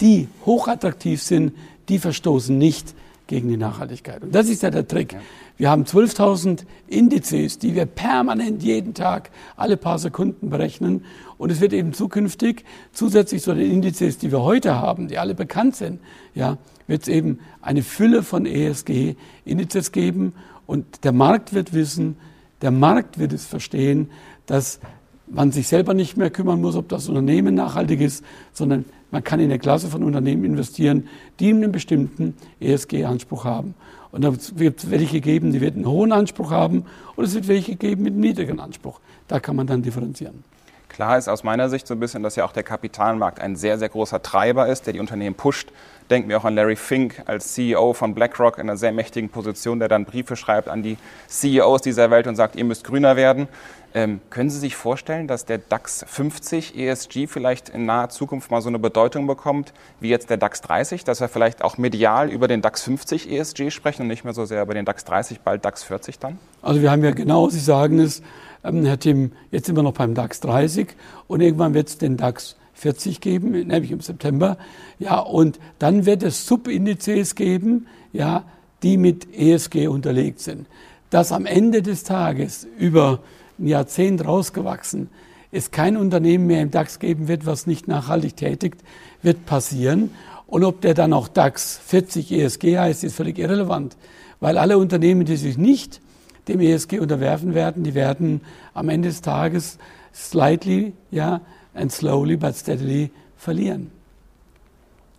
die 0.02 0.28
hochattraktiv 0.46 1.24
sind, 1.24 1.54
die 1.90 1.98
verstoßen 1.98 2.58
nicht 2.58 2.94
gegen 3.28 3.48
die 3.50 3.58
Nachhaltigkeit. 3.58 4.24
Und 4.24 4.34
das 4.36 4.50
ist 4.50 4.64
ja 4.64 4.70
der 4.70 4.88
Trick. 4.88 5.14
Ja. 5.14 5.22
Wir 5.58 5.70
haben 5.70 5.84
12.000 5.84 6.66
Indizes, 6.88 7.60
die 7.60 7.76
wir 7.76 7.86
permanent 7.86 8.64
jeden 8.64 8.94
Tag 8.94 9.30
alle 9.56 9.78
paar 9.78 10.00
Sekunden 10.00 10.50
berechnen. 10.50 11.06
Und 11.38 11.52
es 11.52 11.62
wird 11.62 11.74
eben 11.74 11.94
zukünftig 11.94 12.66
zusätzlich 12.92 13.42
zu 13.42 13.54
den 13.54 13.72
Indizes, 13.72 14.18
die 14.18 14.32
wir 14.32 14.42
heute 14.42 14.76
haben, 14.76 15.08
die 15.08 15.18
alle 15.18 15.36
bekannt 15.36 15.76
sind, 15.76 16.00
ja, 16.36 16.58
wird 16.88 17.04
es 17.04 17.08
eben 17.08 17.40
eine 17.62 17.82
Fülle 17.82 18.24
von 18.24 18.46
ESG-Indizes 18.46 19.92
geben. 19.92 20.34
Und 20.66 21.04
der 21.04 21.12
Markt 21.12 21.54
wird 21.54 21.74
wissen, 21.74 22.18
der 22.62 22.72
Markt 22.72 23.20
wird 23.20 23.34
es 23.34 23.46
verstehen, 23.46 24.10
dass 24.46 24.80
man 25.28 25.52
sich 25.52 25.68
selber 25.68 25.94
nicht 25.94 26.18
mehr 26.18 26.30
kümmern 26.30 26.62
muss, 26.62 26.76
ob 26.76 26.90
das 26.90 27.08
Unternehmen 27.08 27.56
nachhaltig 27.56 28.02
ist, 28.02 28.24
sondern 28.52 28.86
man 29.12 29.24
kann 29.24 29.40
in 29.40 29.46
eine 29.46 29.60
Klasse 29.60 29.88
von 29.88 30.04
Unternehmen 30.04 30.44
investieren, 30.44 31.08
die 31.40 31.50
einen 31.50 31.72
bestimmten 31.72 32.36
ESG-Anspruch 32.60 33.46
haben. 33.46 33.76
Und 34.12 34.24
da 34.24 34.34
wird 34.56 34.80
es 34.80 34.92
welche 34.92 35.22
geben, 35.22 35.52
die 35.52 35.62
werden 35.62 35.78
einen 35.78 35.92
hohen 35.92 36.12
Anspruch 36.12 36.52
haben, 36.52 36.86
und 37.16 37.24
es 37.24 37.34
wird 37.34 37.48
welche 37.48 37.76
geben 37.76 38.04
mit 38.04 38.14
einem 38.14 38.22
niedrigen 38.22 38.60
Anspruch. 38.60 39.00
Da 39.28 39.40
kann 39.40 39.56
man 39.56 39.68
dann 39.68 39.82
differenzieren. 39.82 40.44
Klar 40.94 41.18
ist 41.18 41.28
aus 41.28 41.44
meiner 41.44 41.70
Sicht 41.70 41.88
so 41.88 41.96
ein 41.96 42.00
bisschen, 42.00 42.22
dass 42.22 42.36
ja 42.36 42.46
auch 42.46 42.52
der 42.52 42.62
Kapitalmarkt 42.62 43.40
ein 43.42 43.56
sehr, 43.56 43.80
sehr 43.80 43.90
großer 43.90 44.22
Treiber 44.22 44.68
ist, 44.68 44.86
der 44.86 44.94
die 44.94 45.00
Unternehmen 45.00 45.36
pusht. 45.36 45.70
Denken 46.12 46.30
wir 46.30 46.38
auch 46.38 46.46
an 46.46 46.54
Larry 46.54 46.76
Fink 46.76 47.24
als 47.26 47.54
CEO 47.54 47.94
von 47.94 48.14
BlackRock 48.14 48.60
in 48.60 48.70
einer 48.70 48.78
sehr 48.78 48.92
mächtigen 48.92 49.30
Position, 49.30 49.80
der 49.80 49.88
dann 49.88 50.06
Briefe 50.06 50.36
schreibt 50.36 50.68
an 50.68 50.84
die 50.84 50.98
CEOs 51.28 51.82
dieser 51.82 52.12
Welt 52.12 52.28
und 52.28 52.36
sagt, 52.36 52.56
ihr 52.56 52.64
müsst 52.64 52.84
grüner 52.84 53.16
werden. 53.16 53.48
Ähm, 53.96 54.22
können 54.30 54.52
Sie 54.52 54.60
sich 54.60 54.76
vorstellen, 54.76 55.28
dass 55.28 55.46
der 55.46 55.60
DAX 55.60 56.06
50 56.08 56.78
ESG 56.78 57.28
vielleicht 57.28 57.70
in 57.70 57.86
naher 57.86 58.10
Zukunft 58.10 58.52
mal 58.52 58.62
so 58.62 58.70
eine 58.70 58.80
Bedeutung 58.80 59.26
bekommt 59.26 59.74
wie 60.00 60.10
jetzt 60.10 60.30
der 60.30 60.38
DAX 60.38 60.62
30, 60.62 61.04
dass 61.04 61.22
wir 61.22 61.28
vielleicht 61.28 61.64
auch 61.64 61.78
medial 61.78 62.30
über 62.30 62.48
den 62.48 62.62
DAX 62.62 62.84
50 62.84 63.32
ESG 63.32 63.72
sprechen 63.72 64.04
und 64.04 64.08
nicht 64.10 64.24
mehr 64.24 64.34
so 64.34 64.46
sehr 64.46 64.62
über 64.62 64.74
den 64.74 64.86
DAX 64.86 65.06
30, 65.06 65.42
bald 65.42 65.66
DAX 65.66 65.84
40 65.84 66.20
dann? 66.20 66.40
Also 66.62 66.82
wir 66.82 66.92
haben 66.92 67.04
ja 67.04 67.12
genau, 67.12 67.50
Sie 67.50 67.60
sagen 67.60 68.00
es, 68.00 68.22
ähm, 68.64 68.86
Herr 68.86 69.00
Tim, 69.00 69.32
jetzt 69.52 69.66
sind 69.66 69.76
wir 69.76 69.84
noch 69.84 69.94
beim 69.94 70.14
DAX 70.14 70.40
30 70.42 70.90
und 71.28 71.42
irgendwann 71.42 71.74
wird 71.74 71.90
es 71.90 71.98
den 71.98 72.18
DAX 72.18 72.56
40 72.74 73.22
geben, 73.22 73.52
nämlich 73.52 73.92
im 73.92 74.02
September. 74.02 74.58
Ja, 75.00 75.20
und 75.20 75.60
dann 75.80 76.06
wird 76.06 76.24
es 76.24 76.48
Subindizes 76.48 77.36
geben, 77.36 77.88
ja, 78.12 78.44
die 78.82 78.98
mit 78.98 79.28
ESG 79.34 79.88
unterlegt 79.88 80.40
sind. 80.40 80.68
Dass 81.10 81.32
am 81.32 81.46
Ende 81.46 81.82
des 81.82 82.04
Tages 82.04 82.68
über 82.78 83.20
ein 83.60 83.68
Jahrzehnt 83.68 84.26
rausgewachsen, 84.26 85.10
es 85.52 85.70
kein 85.70 85.98
Unternehmen 85.98 86.48
mehr 86.48 86.62
im 86.62 86.72
DAX 86.72 86.98
geben 86.98 87.28
wird, 87.28 87.46
was 87.46 87.68
nicht 87.68 87.88
nachhaltig 87.88 88.36
tätigt, 88.36 88.82
wird 89.22 89.46
passieren. 89.46 90.10
Und 90.48 90.64
ob 90.64 90.82
der 90.82 90.96
dann 90.96 91.14
auch 91.14 91.28
DAX 91.28 91.80
40 91.86 92.32
ESG 92.32 92.80
heißt, 92.80 93.04
ist 93.04 93.16
völlig 93.16 93.38
irrelevant, 93.38 93.96
weil 94.40 94.58
alle 94.58 94.78
Unternehmen, 94.78 95.26
die 95.26 95.38
sich 95.38 95.58
nicht 95.58 96.02
dem 96.48 96.60
ESG 96.60 97.00
unterwerfen 97.00 97.54
werden, 97.54 97.84
die 97.84 97.94
werden 97.94 98.42
am 98.74 98.90
Ende 98.90 99.10
des 99.10 99.22
Tages 99.22 99.78
slightly, 100.14 100.94
ja, 101.12 101.42
and 101.74 101.92
slowly 101.92 102.38
but 102.38 102.56
steadily 102.56 103.12
verlieren. 103.38 103.92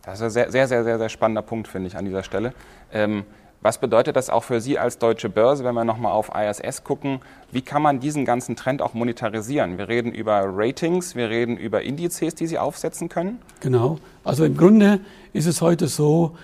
Das 0.02 0.21
ist 0.21 0.37
ein 0.37 0.50
sehr, 0.50 0.69
sehr, 0.69 0.85
sehr, 0.85 0.99
sehr 0.99 1.09
spannender 1.09 1.43
Punkt, 1.43 1.66
finde 1.66 1.88
ich, 1.88 1.97
an 1.97 2.04
dieser 2.04 2.23
Stelle. 2.23 2.52
Ähm, 2.93 3.25
was 3.62 3.78
bedeutet 3.78 4.14
das 4.16 4.28
auch 4.28 4.45
für 4.45 4.61
Sie 4.61 4.78
als 4.78 4.99
deutsche 4.99 5.31
Börse, 5.31 5.64
wenn 5.64 5.75
wir 5.75 5.87
nochmal 5.87 6.12
auf 6.12 6.31
ISS 6.35 6.85
gucken? 6.85 7.21
Wie 7.50 7.62
kann 7.62 7.81
man 7.81 7.99
diesen 7.99 8.26
ganzen 8.26 8.57
Trend 8.57 8.83
auch 8.83 8.93
monetarisieren? 8.93 9.78
Wir 9.78 9.88
reden 9.88 10.12
über 10.12 10.43
Ratings, 10.45 11.16
wir 11.16 11.31
reden 11.31 11.57
über 11.57 11.81
Indizes, 11.81 12.35
die 12.35 12.47
Sie 12.47 12.59
aufsetzen 12.59 13.09
können. 13.09 13.38
Genau. 13.61 13.99
Also 14.23 14.45
im 14.45 14.59
Grunde 14.59 15.00
ist 15.33 15.47
es 15.47 15.62
heute 15.62 15.88
so, 15.88 16.37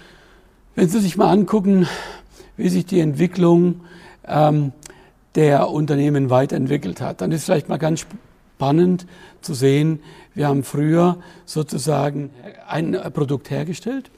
wenn 0.74 0.88
Sie 0.88 0.98
sich 0.98 1.18
mal 1.18 1.30
angucken, 1.30 1.86
wie 2.56 2.70
sich 2.70 2.86
die 2.86 3.00
Entwicklung 3.00 3.82
ähm, 4.26 4.72
der 5.34 5.70
Unternehmen 5.70 6.30
weiterentwickelt 6.30 7.00
hat, 7.00 7.20
dann 7.20 7.32
ist 7.32 7.44
vielleicht 7.44 7.68
mal 7.68 7.78
ganz 7.78 8.00
spannend 8.00 9.06
zu 9.40 9.54
sehen, 9.54 10.00
wir 10.34 10.48
haben 10.48 10.62
früher 10.62 11.18
sozusagen 11.44 12.30
ein 12.68 12.98
Produkt 13.12 13.50
hergestellt 13.50 14.10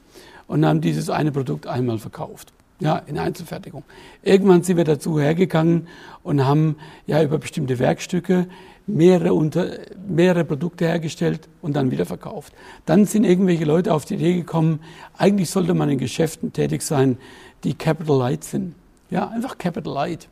und 0.47 0.67
haben 0.67 0.81
dieses 0.81 1.11
eine 1.11 1.33
Produkt 1.33 1.67
einmal 1.67 1.99
verkauft 1.99 2.53
ja, 2.83 2.99
in 3.07 3.17
Einzelfertigung. 3.17 3.85
Irgendwann 4.23 4.65
sind 4.65 4.77
wir 4.77 4.85
dazu 4.85 5.21
hergegangen 5.21 5.87
und 6.25 6.45
haben 6.45 6.77
ja 7.07 7.23
über 7.23 7.39
bestimmte 7.39 7.79
Werkstücke 7.79 8.49
mehrere, 8.89 9.35
unter, 9.35 9.79
mehrere 10.09 10.45
Produkte 10.45 10.87
hergestellt 10.87 11.49
und 11.63 11.77
dann 11.77 11.93
wieder 11.93 12.07
verkauft. 12.07 12.53
Dann 12.85 13.05
sind 13.05 13.23
irgendwelche 13.23 13.65
Leute 13.65 13.95
auf 13.95 14.05
die 14.05 14.15
Idee 14.15 14.35
gekommen, 14.35 14.81
eigentlich 15.17 15.49
sollte 15.51 15.75
man 15.75 15.91
in 15.91 15.99
Geschäften 15.99 16.53
tätig 16.53 16.83
sein, 16.83 17.19
die 17.63 17.75
Capital 17.75 18.19
Light 18.19 18.43
sind. 18.43 18.75
Ja, 19.13 19.29
einfach 19.29 19.59
Capital 19.59 19.93
Light. 19.93 20.29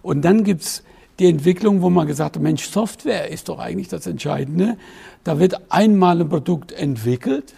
Und 0.00 0.22
dann 0.22 0.42
gibt's 0.42 0.82
die 1.18 1.28
Entwicklung, 1.28 1.82
wo 1.82 1.90
man 1.90 2.06
gesagt 2.06 2.36
hat, 2.36 2.42
Mensch, 2.42 2.66
Software 2.66 3.30
ist 3.30 3.50
doch 3.50 3.58
eigentlich 3.58 3.88
das 3.88 4.06
Entscheidende. 4.06 4.78
Da 5.22 5.38
wird 5.38 5.60
einmal 5.70 6.18
ein 6.18 6.30
Produkt 6.30 6.72
entwickelt 6.72 7.52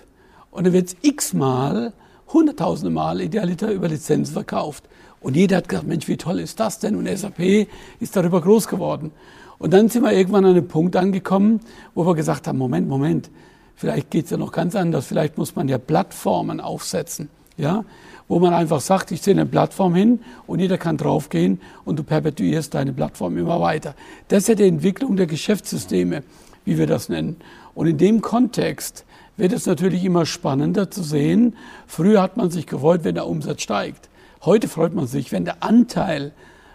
und 0.50 0.66
dann 0.66 0.72
wird 0.72 0.88
es 0.88 0.96
x-mal 1.02 1.92
hunderttausende 2.32 2.90
Mal 2.90 3.20
Idealiter 3.20 3.70
über 3.70 3.86
Lizenz 3.86 4.30
verkauft. 4.30 4.82
Und 5.20 5.36
jeder 5.36 5.58
hat 5.58 5.68
gesagt, 5.68 5.86
Mensch, 5.86 6.08
wie 6.08 6.16
toll 6.16 6.40
ist 6.40 6.58
das 6.58 6.80
denn? 6.80 6.96
Und 6.96 7.08
SAP 7.08 7.68
ist 8.00 8.16
darüber 8.16 8.40
groß 8.40 8.66
geworden. 8.66 9.12
Und 9.58 9.72
dann 9.72 9.88
sind 9.88 10.02
wir 10.02 10.12
irgendwann 10.12 10.44
an 10.44 10.50
einem 10.56 10.66
Punkt 10.66 10.96
angekommen, 10.96 11.60
wo 11.94 12.04
wir 12.04 12.16
gesagt 12.16 12.48
haben, 12.48 12.58
Moment, 12.58 12.88
Moment, 12.88 13.30
vielleicht 13.76 14.10
geht 14.10 14.24
es 14.24 14.32
ja 14.32 14.38
noch 14.38 14.50
ganz 14.50 14.74
anders. 14.74 15.06
Vielleicht 15.06 15.38
muss 15.38 15.54
man 15.54 15.68
ja 15.68 15.78
Plattformen 15.78 16.60
aufsetzen, 16.60 17.30
ja, 17.56 17.84
wo 18.28 18.38
man 18.38 18.54
einfach 18.54 18.80
sagt, 18.80 19.12
ich 19.12 19.22
ziehe 19.22 19.36
eine 19.36 19.46
Plattform 19.46 19.94
hin 19.94 20.20
und 20.46 20.60
jeder 20.60 20.78
kann 20.78 20.96
draufgehen 20.96 21.60
und 21.84 21.98
du 21.98 22.02
perpetuierst 22.02 22.74
deine 22.74 22.92
Plattform 22.92 23.36
immer 23.36 23.60
weiter. 23.60 23.94
Das 24.28 24.40
ist 24.40 24.48
ja 24.48 24.54
die 24.54 24.68
Entwicklung 24.68 25.16
der 25.16 25.26
Geschäftssysteme, 25.26 26.22
wie 26.64 26.78
wir 26.78 26.86
das 26.86 27.08
nennen. 27.08 27.36
Und 27.74 27.86
in 27.86 27.98
dem 27.98 28.20
Kontext 28.22 29.04
wird 29.36 29.52
es 29.52 29.66
natürlich 29.66 30.04
immer 30.04 30.26
spannender 30.26 30.90
zu 30.90 31.02
sehen. 31.02 31.56
Früher 31.86 32.22
hat 32.22 32.36
man 32.36 32.50
sich 32.50 32.66
gefreut, 32.66 33.00
wenn 33.04 33.14
der 33.14 33.26
Umsatz 33.26 33.62
steigt. 33.62 34.08
Heute 34.44 34.68
freut 34.68 34.94
man 34.94 35.06
sich, 35.06 35.32
wenn 35.32 35.44
der 35.44 35.62
Anteil 35.62 36.32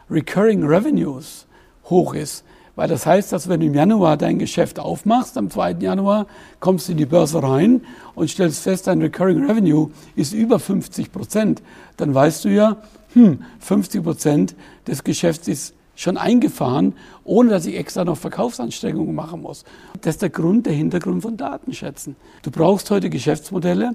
Recurring 0.09 0.65
Revenues 0.65 1.45
hoch 1.85 2.13
ist. 2.13 2.43
Weil 2.79 2.87
das 2.87 3.05
heißt, 3.05 3.33
dass 3.33 3.49
wenn 3.49 3.59
du 3.59 3.65
im 3.65 3.73
Januar 3.73 4.15
dein 4.15 4.39
Geschäft 4.39 4.79
aufmachst, 4.79 5.37
am 5.37 5.49
2. 5.49 5.71
Januar 5.81 6.27
kommst 6.61 6.87
du 6.87 6.93
in 6.93 6.97
die 6.97 7.05
Börse 7.05 7.43
rein 7.43 7.81
und 8.15 8.29
stellst 8.29 8.63
fest, 8.63 8.87
dein 8.87 9.01
Recurring 9.01 9.45
Revenue 9.45 9.89
ist 10.15 10.33
über 10.33 10.59
50 10.59 11.11
Prozent. 11.11 11.61
Dann 11.97 12.15
weißt 12.15 12.45
du 12.45 12.47
ja, 12.47 12.77
hm, 13.11 13.43
50 13.59 14.01
Prozent 14.01 14.55
des 14.87 15.03
Geschäfts 15.03 15.49
ist 15.49 15.73
schon 15.97 16.15
eingefahren, 16.15 16.93
ohne 17.25 17.49
dass 17.49 17.65
ich 17.65 17.75
extra 17.75 18.05
noch 18.05 18.15
Verkaufsanstrengungen 18.17 19.13
machen 19.13 19.41
muss. 19.41 19.65
Das 19.99 20.15
ist 20.15 20.21
der 20.21 20.29
Grund, 20.29 20.65
der 20.65 20.71
Hintergrund 20.71 21.21
von 21.21 21.35
Datenschätzen. 21.35 22.15
Du 22.43 22.49
brauchst 22.49 22.89
heute 22.91 23.09
Geschäftsmodelle, 23.09 23.91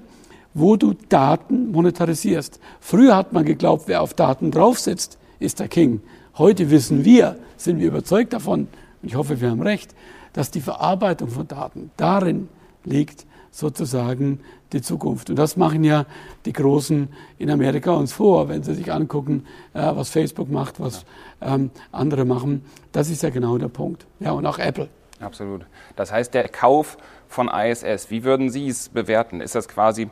wo 0.53 0.75
du 0.75 0.93
Daten 1.09 1.71
monetarisierst. 1.71 2.59
Früher 2.81 3.15
hat 3.15 3.33
man 3.33 3.45
geglaubt, 3.45 3.85
wer 3.87 4.03
auf 4.03 4.13
Daten 4.13 4.51
drauf 4.51 4.77
sitzt, 4.77 5.17
ist 5.39 5.59
der 5.59 5.69
King. 5.69 6.01
Heute 6.37 6.69
wissen 6.69 7.05
wir, 7.05 7.37
sind 7.55 7.79
wir 7.79 7.87
überzeugt 7.87 8.33
davon, 8.33 8.67
und 9.01 9.07
ich 9.07 9.15
hoffe, 9.15 9.39
wir 9.39 9.49
haben 9.49 9.61
recht, 9.61 9.95
dass 10.33 10.51
die 10.51 10.59
Verarbeitung 10.59 11.29
von 11.29 11.47
Daten 11.47 11.91
darin 11.95 12.49
liegt, 12.83 13.25
sozusagen 13.51 14.41
die 14.73 14.81
Zukunft. 14.81 15.29
Und 15.29 15.37
das 15.37 15.55
machen 15.55 15.85
ja 15.85 16.05
die 16.43 16.51
Großen 16.51 17.07
in 17.37 17.49
Amerika 17.49 17.93
uns 17.93 18.11
vor, 18.11 18.49
wenn 18.49 18.63
sie 18.63 18.73
sich 18.73 18.91
angucken, 18.91 19.45
äh, 19.73 19.79
was 19.95 20.09
Facebook 20.09 20.51
macht, 20.51 20.81
was 20.81 21.05
ähm, 21.41 21.71
andere 21.93 22.25
machen. 22.25 22.65
Das 22.91 23.09
ist 23.09 23.23
ja 23.23 23.29
genau 23.29 23.57
der 23.57 23.69
Punkt. 23.69 24.05
Ja, 24.19 24.31
und 24.31 24.45
auch 24.45 24.59
Apple. 24.59 24.89
Absolut. 25.21 25.65
Das 25.95 26.11
heißt, 26.11 26.33
der 26.33 26.49
Kauf 26.49 26.97
von 27.29 27.47
ISS, 27.47 28.11
wie 28.11 28.25
würden 28.25 28.49
Sie 28.49 28.67
es 28.67 28.89
bewerten? 28.89 29.39
Ist 29.39 29.55
das 29.55 29.69
quasi 29.69 30.09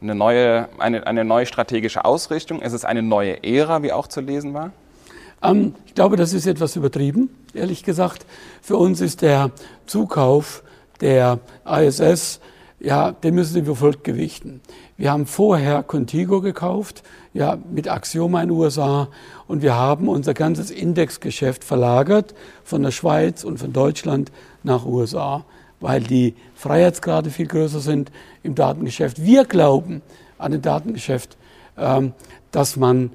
eine 0.00 0.14
neue, 0.14 0.68
eine, 0.78 1.04
eine 1.04 1.24
neue 1.24 1.46
strategische 1.46 2.04
Ausrichtung? 2.04 2.62
Ist 2.62 2.74
es 2.74 2.84
eine 2.84 3.02
neue 3.02 3.42
Ära, 3.42 3.82
wie 3.82 3.90
auch 3.90 4.06
zu 4.06 4.20
lesen 4.20 4.54
war? 4.54 4.70
Ähm, 5.44 5.74
ich 5.86 5.94
glaube, 5.94 6.16
das 6.16 6.32
ist 6.32 6.46
etwas 6.46 6.76
übertrieben, 6.76 7.30
ehrlich 7.52 7.84
gesagt. 7.84 8.26
Für 8.62 8.76
uns 8.76 9.00
ist 9.00 9.22
der 9.22 9.50
Zukauf 9.86 10.62
der 11.00 11.38
ISS 11.66 12.40
ja, 12.84 13.12
den 13.12 13.34
müssen 13.34 13.66
wie 13.66 13.74
folgt 13.74 14.04
gewichten. 14.04 14.60
Wir 14.96 15.10
haben 15.10 15.26
vorher 15.26 15.82
Contigo 15.82 16.40
gekauft, 16.40 17.02
ja, 17.32 17.58
mit 17.70 17.88
Axioma 17.88 18.42
in 18.42 18.50
den 18.50 18.58
USA 18.58 19.08
und 19.46 19.62
wir 19.62 19.74
haben 19.74 20.08
unser 20.08 20.34
ganzes 20.34 20.70
Indexgeschäft 20.70 21.64
verlagert 21.64 22.34
von 22.62 22.82
der 22.82 22.90
Schweiz 22.90 23.42
und 23.42 23.58
von 23.58 23.72
Deutschland 23.72 24.30
nach 24.62 24.84
USA, 24.84 25.44
weil 25.80 26.02
die 26.02 26.34
Freiheitsgrade 26.54 27.30
viel 27.30 27.46
größer 27.46 27.80
sind 27.80 28.12
im 28.42 28.54
Datengeschäft. 28.54 29.22
Wir 29.24 29.44
glauben 29.44 30.02
an 30.38 30.52
ein 30.52 30.62
Datengeschäft, 30.62 31.36
ähm, 31.78 32.12
dass 32.50 32.76
man 32.76 33.10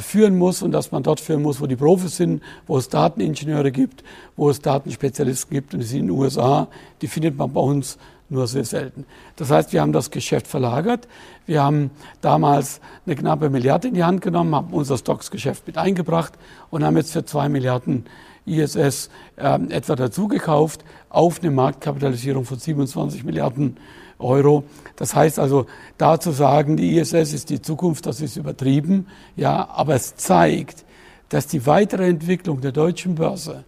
führen 0.00 0.38
muss 0.38 0.62
und 0.62 0.72
dass 0.72 0.90
man 0.90 1.02
dort 1.02 1.20
führen 1.20 1.42
muss, 1.42 1.60
wo 1.60 1.66
die 1.66 1.76
Profis 1.76 2.16
sind, 2.16 2.42
wo 2.66 2.78
es 2.78 2.88
Dateningenieure 2.88 3.70
gibt, 3.70 4.02
wo 4.34 4.48
es 4.48 4.60
Datenspezialisten 4.60 5.50
gibt 5.50 5.74
und 5.74 5.80
die 5.80 5.86
sind 5.86 6.00
in 6.00 6.06
den 6.06 6.16
USA, 6.16 6.68
die 7.02 7.08
findet 7.08 7.36
man 7.36 7.52
bei 7.52 7.60
uns 7.60 7.98
nur 8.28 8.46
sehr 8.46 8.64
selten. 8.64 9.04
Das 9.36 9.50
heißt, 9.50 9.72
wir 9.72 9.82
haben 9.82 9.92
das 9.92 10.10
Geschäft 10.10 10.46
verlagert. 10.48 11.06
Wir 11.44 11.62
haben 11.62 11.90
damals 12.22 12.80
eine 13.04 13.14
knappe 13.14 13.50
Milliarde 13.50 13.88
in 13.88 13.94
die 13.94 14.02
Hand 14.02 14.22
genommen, 14.22 14.54
haben 14.54 14.72
unser 14.72 14.98
Stocks-Geschäft 14.98 15.66
mit 15.66 15.78
eingebracht 15.78 16.32
und 16.70 16.82
haben 16.82 16.96
jetzt 16.96 17.12
für 17.12 17.24
zwei 17.24 17.48
Milliarden 17.48 18.06
ISS 18.46 19.10
äh, 19.36 19.58
etwa 19.68 19.94
dazugekauft 19.94 20.84
auf 21.10 21.40
eine 21.40 21.50
Marktkapitalisierung 21.50 22.44
von 22.44 22.58
27 22.58 23.24
Milliarden 23.24 23.76
Euro. 23.76 24.05
Das 24.18 25.14
heißt 25.14 25.38
also, 25.38 25.66
da 25.98 26.18
zu 26.18 26.32
sagen, 26.32 26.76
die 26.76 26.96
ISS 26.96 27.32
ist 27.32 27.50
die 27.50 27.60
Zukunft, 27.60 28.06
das 28.06 28.20
ist 28.20 28.36
übertrieben. 28.36 29.06
Ja, 29.36 29.68
aber 29.68 29.94
es 29.94 30.16
zeigt, 30.16 30.84
dass 31.28 31.46
die 31.46 31.66
weitere 31.66 32.08
Entwicklung 32.08 32.60
der 32.60 32.72
deutschen 32.72 33.16
Börse, 33.16 33.64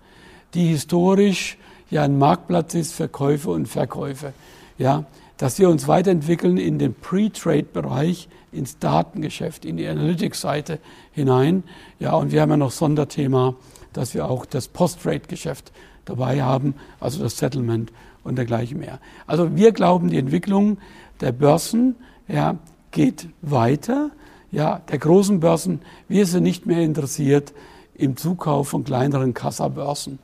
die 0.55 0.67
historisch 0.67 1.59
ja 1.91 2.03
ein 2.03 2.19
Marktplatz 2.19 2.75
ist 2.75 2.95
für 2.95 3.09
Käufe 3.09 3.51
und 3.51 3.67
Verkäufe, 3.67 4.33
ja, 4.79 5.05
dass 5.37 5.59
wir 5.59 5.69
uns 5.69 5.87
weiterentwickeln 5.87 6.57
in 6.57 6.79
den 6.79 6.95
Pre-Trade-Bereich, 6.95 8.29
ins 8.51 8.79
Datengeschäft, 8.79 9.65
in 9.65 9.77
die 9.77 9.87
Analytics-Seite 9.87 10.79
hinein. 11.13 11.63
Ja, 12.01 12.15
und 12.15 12.33
wir 12.33 12.41
haben 12.41 12.51
ja 12.51 12.57
noch 12.57 12.71
Sonderthema, 12.71 13.55
dass 13.93 14.15
wir 14.15 14.29
auch 14.29 14.47
das 14.47 14.69
Post-Trade-Geschäft 14.69 15.73
dabei 16.05 16.43
haben, 16.43 16.75
also 17.01 17.23
das 17.23 17.37
Settlement 17.37 17.93
und 18.25 18.37
dergleichen 18.37 18.79
mehr. 18.79 19.01
Also 19.27 19.57
wir 19.57 19.73
glauben, 19.73 20.09
die 20.09 20.19
Entwicklung 20.19 20.79
der 21.21 21.33
Börsen 21.33 21.97
ja, 22.29 22.57
geht 22.91 23.29
weiter. 23.43 24.11
Ja, 24.51 24.81
der 24.91 24.99
großen 24.99 25.41
Börsen, 25.41 25.81
wir 26.09 26.27
sind 26.27 26.43
nicht 26.43 26.67
mehr 26.67 26.83
interessiert 26.83 27.53
im 27.95 28.17
Zukauf 28.17 28.69
von 28.69 28.85
kleineren 28.85 29.35
Kassabörsen. 29.35 30.19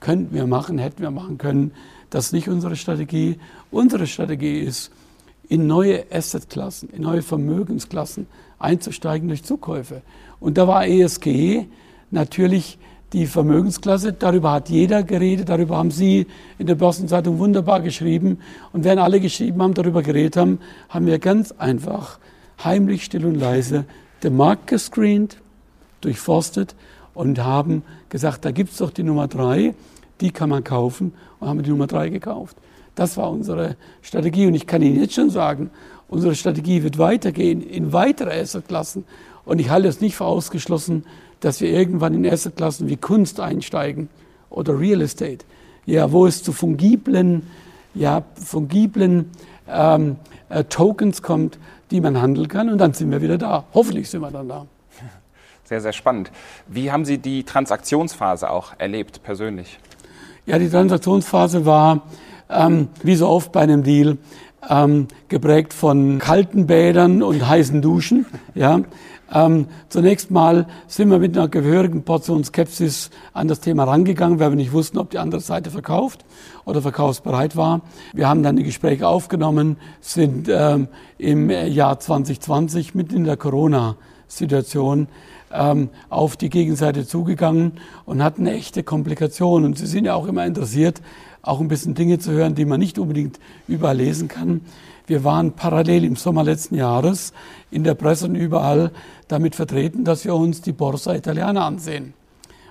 Könnten 0.00 0.34
wir 0.34 0.46
machen, 0.46 0.78
hätten 0.78 1.02
wir 1.02 1.10
machen 1.10 1.38
können. 1.38 1.72
Das 2.10 2.26
ist 2.26 2.32
nicht 2.32 2.48
unsere 2.48 2.76
Strategie. 2.76 3.38
Unsere 3.70 4.06
Strategie 4.06 4.58
ist, 4.60 4.90
in 5.50 5.66
neue 5.66 6.04
Assetklassen, 6.12 6.90
in 6.90 7.02
neue 7.02 7.22
Vermögensklassen 7.22 8.26
einzusteigen 8.60 9.28
durch 9.28 9.42
Zukäufe. 9.42 10.02
Und 10.38 10.56
da 10.56 10.68
war 10.68 10.86
ESG 10.86 11.66
natürlich 12.12 12.78
die 13.12 13.26
Vermögensklasse. 13.26 14.12
Darüber 14.12 14.52
hat 14.52 14.68
jeder 14.68 15.02
geredet, 15.02 15.48
darüber 15.48 15.76
haben 15.76 15.90
Sie 15.90 16.26
in 16.58 16.66
der 16.66 16.74
Börsenzeitung 16.74 17.38
wunderbar 17.38 17.80
geschrieben. 17.80 18.38
Und 18.72 18.84
während 18.84 19.00
alle 19.00 19.20
geschrieben 19.20 19.62
haben, 19.62 19.74
darüber 19.74 20.02
geredet 20.02 20.36
haben, 20.36 20.60
haben 20.88 21.06
wir 21.06 21.18
ganz 21.18 21.52
einfach, 21.52 22.18
heimlich, 22.62 23.04
still 23.04 23.26
und 23.26 23.34
leise, 23.34 23.84
den 24.22 24.36
Markt 24.36 24.66
gescreent, 24.68 25.38
durchforstet 26.00 26.74
und 27.14 27.42
haben 27.42 27.82
gesagt, 28.08 28.44
da 28.44 28.50
gibt's 28.50 28.78
doch 28.78 28.90
die 28.90 29.02
Nummer 29.02 29.28
drei, 29.28 29.74
die 30.20 30.30
kann 30.30 30.50
man 30.50 30.64
kaufen 30.64 31.12
und 31.38 31.48
haben 31.48 31.62
die 31.62 31.70
Nummer 31.70 31.86
drei 31.86 32.08
gekauft. 32.08 32.56
Das 32.94 33.16
war 33.16 33.30
unsere 33.30 33.76
Strategie 34.02 34.46
und 34.46 34.54
ich 34.54 34.66
kann 34.66 34.82
Ihnen 34.82 35.00
jetzt 35.00 35.14
schon 35.14 35.30
sagen, 35.30 35.70
unsere 36.08 36.34
Strategie 36.34 36.82
wird 36.82 36.98
weitergehen 36.98 37.62
in 37.62 37.92
weitere 37.92 38.40
Assetklassen 38.40 39.04
und 39.44 39.58
ich 39.58 39.70
halte 39.70 39.88
es 39.88 40.00
nicht 40.00 40.16
für 40.16 40.24
ausgeschlossen, 40.24 41.04
dass 41.40 41.60
wir 41.60 41.70
irgendwann 41.70 42.14
in 42.14 42.24
erste 42.24 42.50
Klassen 42.50 42.88
wie 42.88 42.96
Kunst 42.96 43.40
einsteigen 43.40 44.08
oder 44.50 44.78
Real 44.78 45.00
Estate, 45.00 45.44
ja, 45.86 46.12
wo 46.12 46.26
es 46.26 46.42
zu 46.42 46.52
fungiblen, 46.52 47.46
ja, 47.94 48.22
fungiblen 48.34 49.30
ähm, 49.68 50.16
äh, 50.48 50.64
Tokens 50.64 51.22
kommt, 51.22 51.58
die 51.90 52.00
man 52.00 52.20
handeln 52.20 52.48
kann 52.48 52.68
und 52.68 52.78
dann 52.78 52.92
sind 52.92 53.10
wir 53.10 53.22
wieder 53.22 53.38
da. 53.38 53.64
Hoffentlich 53.74 54.08
sind 54.10 54.20
wir 54.20 54.30
dann 54.30 54.48
da. 54.48 54.66
Sehr, 55.64 55.80
sehr 55.80 55.92
spannend. 55.92 56.32
Wie 56.66 56.90
haben 56.90 57.04
Sie 57.04 57.18
die 57.18 57.44
Transaktionsphase 57.44 58.50
auch 58.50 58.72
erlebt, 58.78 59.22
persönlich? 59.22 59.78
Ja, 60.44 60.58
die 60.58 60.68
Transaktionsphase 60.68 61.64
war, 61.64 62.02
ähm, 62.48 62.88
wie 63.04 63.14
so 63.14 63.28
oft 63.28 63.52
bei 63.52 63.60
einem 63.60 63.84
Deal, 63.84 64.18
ähm, 64.68 65.08
geprägt 65.28 65.72
von 65.72 66.18
kalten 66.18 66.66
Bädern 66.66 67.22
und 67.22 67.46
heißen 67.46 67.80
Duschen. 67.82 68.26
Ja, 68.54 68.80
ähm, 69.32 69.66
zunächst 69.88 70.30
mal 70.30 70.66
sind 70.88 71.10
wir 71.10 71.18
mit 71.18 71.36
einer 71.36 71.48
gehörigen 71.48 72.02
Portion 72.02 72.42
Skepsis 72.42 73.10
an 73.32 73.46
das 73.46 73.60
Thema 73.60 73.84
rangegangen, 73.84 74.40
weil 74.40 74.50
wir 74.50 74.56
nicht 74.56 74.72
wussten, 74.72 74.98
ob 74.98 75.10
die 75.10 75.18
andere 75.18 75.40
Seite 75.40 75.70
verkauft 75.70 76.24
oder 76.64 76.82
verkaufsbereit 76.82 77.56
war. 77.56 77.82
Wir 78.12 78.28
haben 78.28 78.42
dann 78.42 78.56
die 78.56 78.64
Gespräche 78.64 79.06
aufgenommen, 79.06 79.76
sind 80.00 80.48
ähm, 80.50 80.88
im 81.18 81.48
Jahr 81.50 82.00
2020 82.00 82.94
mitten 82.94 83.14
in 83.14 83.24
der 83.24 83.36
Corona-Situation 83.36 85.06
ähm, 85.52 85.90
auf 86.08 86.36
die 86.36 86.50
Gegenseite 86.50 87.06
zugegangen 87.06 87.72
und 88.06 88.22
hatten 88.22 88.46
echte 88.46 88.82
Komplikation. 88.82 89.64
Und 89.64 89.78
Sie 89.78 89.86
sind 89.86 90.06
ja 90.06 90.14
auch 90.14 90.26
immer 90.26 90.44
interessiert, 90.44 91.00
auch 91.42 91.60
ein 91.60 91.68
bisschen 91.68 91.94
Dinge 91.94 92.18
zu 92.18 92.32
hören, 92.32 92.54
die 92.54 92.64
man 92.64 92.80
nicht 92.80 92.98
unbedingt 92.98 93.38
überall 93.68 93.96
lesen 93.96 94.28
kann. 94.28 94.60
Wir 95.06 95.24
waren 95.24 95.52
parallel 95.52 96.04
im 96.04 96.16
Sommer 96.16 96.44
letzten 96.44 96.76
Jahres 96.76 97.32
in 97.70 97.82
der 97.82 97.94
Presse 97.94 98.26
und 98.26 98.36
überall 98.36 98.92
damit 99.28 99.56
vertreten, 99.56 100.04
dass 100.04 100.24
wir 100.24 100.34
uns 100.34 100.62
die 100.62 100.72
Borsa 100.72 101.14
Italiana 101.14 101.66
ansehen. 101.66 102.14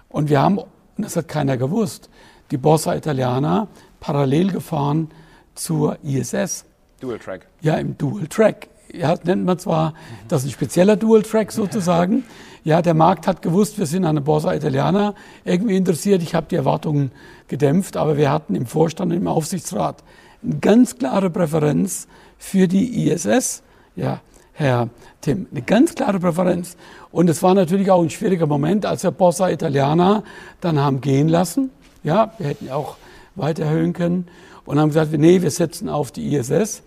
Und 0.07 0.29
wir 0.29 0.41
haben, 0.41 0.57
und 0.57 0.69
das 0.97 1.15
hat 1.15 1.27
keiner 1.27 1.57
gewusst, 1.57 2.09
die 2.51 2.57
Borsa 2.57 2.95
Italiana 2.95 3.67
parallel 3.99 4.51
gefahren 4.51 5.09
zur 5.55 5.97
ISS. 6.03 6.65
Dual 6.99 7.19
Track. 7.19 7.47
Ja, 7.61 7.75
im 7.75 7.97
Dual 7.97 8.27
Track. 8.27 8.69
Ja, 8.91 9.15
nennt 9.23 9.45
man 9.45 9.59
zwar, 9.59 9.93
das 10.27 10.43
ist 10.43 10.49
ein 10.49 10.53
spezieller 10.53 10.95
Dual 10.95 11.21
Track 11.21 11.51
sozusagen. 11.51 12.23
Ja, 12.63 12.81
der 12.81 12.93
Markt 12.93 13.25
hat 13.25 13.41
gewusst, 13.41 13.79
wir 13.79 13.85
sind 13.85 14.05
an 14.05 14.15
der 14.15 14.21
Borsa 14.21 14.53
Italiana 14.53 15.13
irgendwie 15.45 15.77
interessiert. 15.77 16.21
Ich 16.21 16.35
habe 16.35 16.47
die 16.49 16.55
Erwartungen 16.55 17.11
gedämpft, 17.47 17.95
aber 17.95 18.17
wir 18.17 18.31
hatten 18.31 18.55
im 18.55 18.65
Vorstand 18.65 19.11
und 19.11 19.17
im 19.17 19.27
Aufsichtsrat 19.27 20.03
eine 20.43 20.59
ganz 20.59 20.97
klare 20.97 21.29
Präferenz 21.29 22.07
für 22.37 22.67
die 22.67 23.07
ISS. 23.07 23.63
Ja, 23.95 24.21
Herr 24.53 24.89
Tim, 25.21 25.47
eine 25.51 25.61
ganz 25.61 25.95
klare 25.95 26.19
Präferenz. 26.19 26.75
Und 27.11 27.29
es 27.29 27.41
war 27.41 27.53
natürlich 27.53 27.91
auch 27.91 28.01
ein 28.01 28.09
schwieriger 28.09 28.45
Moment, 28.45 28.85
als 28.85 29.03
wir 29.03 29.11
Borsa 29.11 29.49
Italiana 29.49 30.23
dann 30.59 30.79
haben 30.79 30.99
gehen 30.99 31.29
lassen. 31.29 31.71
Ja, 32.03 32.33
wir 32.37 32.47
hätten 32.47 32.69
auch 32.69 32.97
weiter 33.35 33.63
erhöhen 33.63 33.93
können 33.93 34.27
und 34.65 34.79
haben 34.79 34.89
gesagt, 34.89 35.11
nee, 35.13 35.41
wir 35.41 35.51
setzen 35.51 35.87
auf 35.87 36.11
die 36.11 36.35
ISS. 36.35 36.83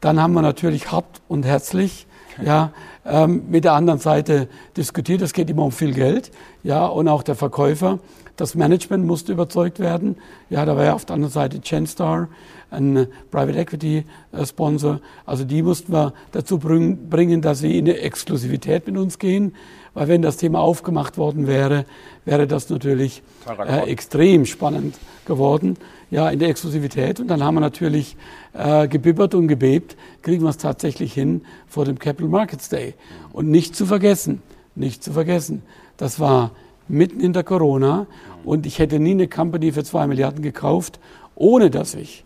Dann 0.00 0.20
haben 0.20 0.34
wir 0.34 0.42
natürlich 0.42 0.92
hart 0.92 1.22
und 1.28 1.46
herzlich 1.46 2.06
ja, 2.42 2.72
ähm, 3.06 3.44
mit 3.48 3.64
der 3.64 3.72
anderen 3.72 3.98
Seite 3.98 4.48
diskutiert. 4.76 5.22
Es 5.22 5.32
geht 5.32 5.50
immer 5.50 5.64
um 5.64 5.72
viel 5.72 5.92
Geld, 5.92 6.30
ja, 6.62 6.86
und 6.86 7.08
auch 7.08 7.22
der 7.22 7.34
Verkäufer. 7.34 7.98
Das 8.36 8.54
Management 8.56 9.06
musste 9.06 9.32
überzeugt 9.32 9.78
werden. 9.78 10.16
Ja, 10.50 10.64
da 10.64 10.76
war 10.76 10.84
ja 10.84 10.94
auf 10.94 11.04
der 11.04 11.14
anderen 11.14 11.32
Seite 11.32 11.60
Genstar, 11.60 12.28
ein 12.70 13.06
Private 13.30 13.58
Equity 13.58 14.04
äh, 14.32 14.44
Sponsor. 14.44 15.00
Also 15.24 15.44
die 15.44 15.62
mussten 15.62 15.92
wir 15.92 16.12
dazu 16.32 16.58
bringen, 16.58 17.40
dass 17.40 17.60
sie 17.60 17.78
in 17.78 17.88
eine 17.88 17.98
Exklusivität 17.98 18.86
mit 18.86 18.96
uns 18.96 19.18
gehen. 19.18 19.54
Weil 19.94 20.08
wenn 20.08 20.22
das 20.22 20.36
Thema 20.36 20.60
aufgemacht 20.60 21.16
worden 21.16 21.46
wäre, 21.46 21.86
wäre 22.24 22.46
das 22.46 22.68
natürlich 22.68 23.22
äh, 23.46 23.88
extrem 23.90 24.44
spannend 24.44 24.96
geworden. 25.24 25.76
Ja, 26.10 26.28
in 26.30 26.38
der 26.38 26.48
Exklusivität. 26.48 27.20
Und 27.20 27.28
dann 27.28 27.42
haben 27.42 27.54
wir 27.54 27.60
natürlich 27.60 28.16
äh, 28.52 28.86
gebibbert 28.86 29.34
und 29.34 29.48
gebebt, 29.48 29.96
kriegen 30.22 30.42
wir 30.42 30.50
es 30.50 30.58
tatsächlich 30.58 31.12
hin 31.12 31.42
vor 31.66 31.84
dem 31.84 31.98
Capital 31.98 32.28
Markets 32.28 32.68
Day. 32.68 32.94
Und 33.32 33.50
nicht 33.50 33.74
zu 33.74 33.86
vergessen, 33.86 34.42
nicht 34.74 35.02
zu 35.02 35.12
vergessen, 35.12 35.62
das 35.96 36.20
war 36.20 36.50
mitten 36.88 37.20
in 37.20 37.32
der 37.32 37.44
Corona 37.44 38.06
und 38.44 38.66
ich 38.66 38.78
hätte 38.78 38.98
nie 38.98 39.12
eine 39.12 39.28
Company 39.28 39.72
für 39.72 39.84
zwei 39.84 40.06
Milliarden 40.06 40.42
gekauft, 40.42 41.00
ohne 41.34 41.70
dass 41.70 41.94
ich 41.94 42.24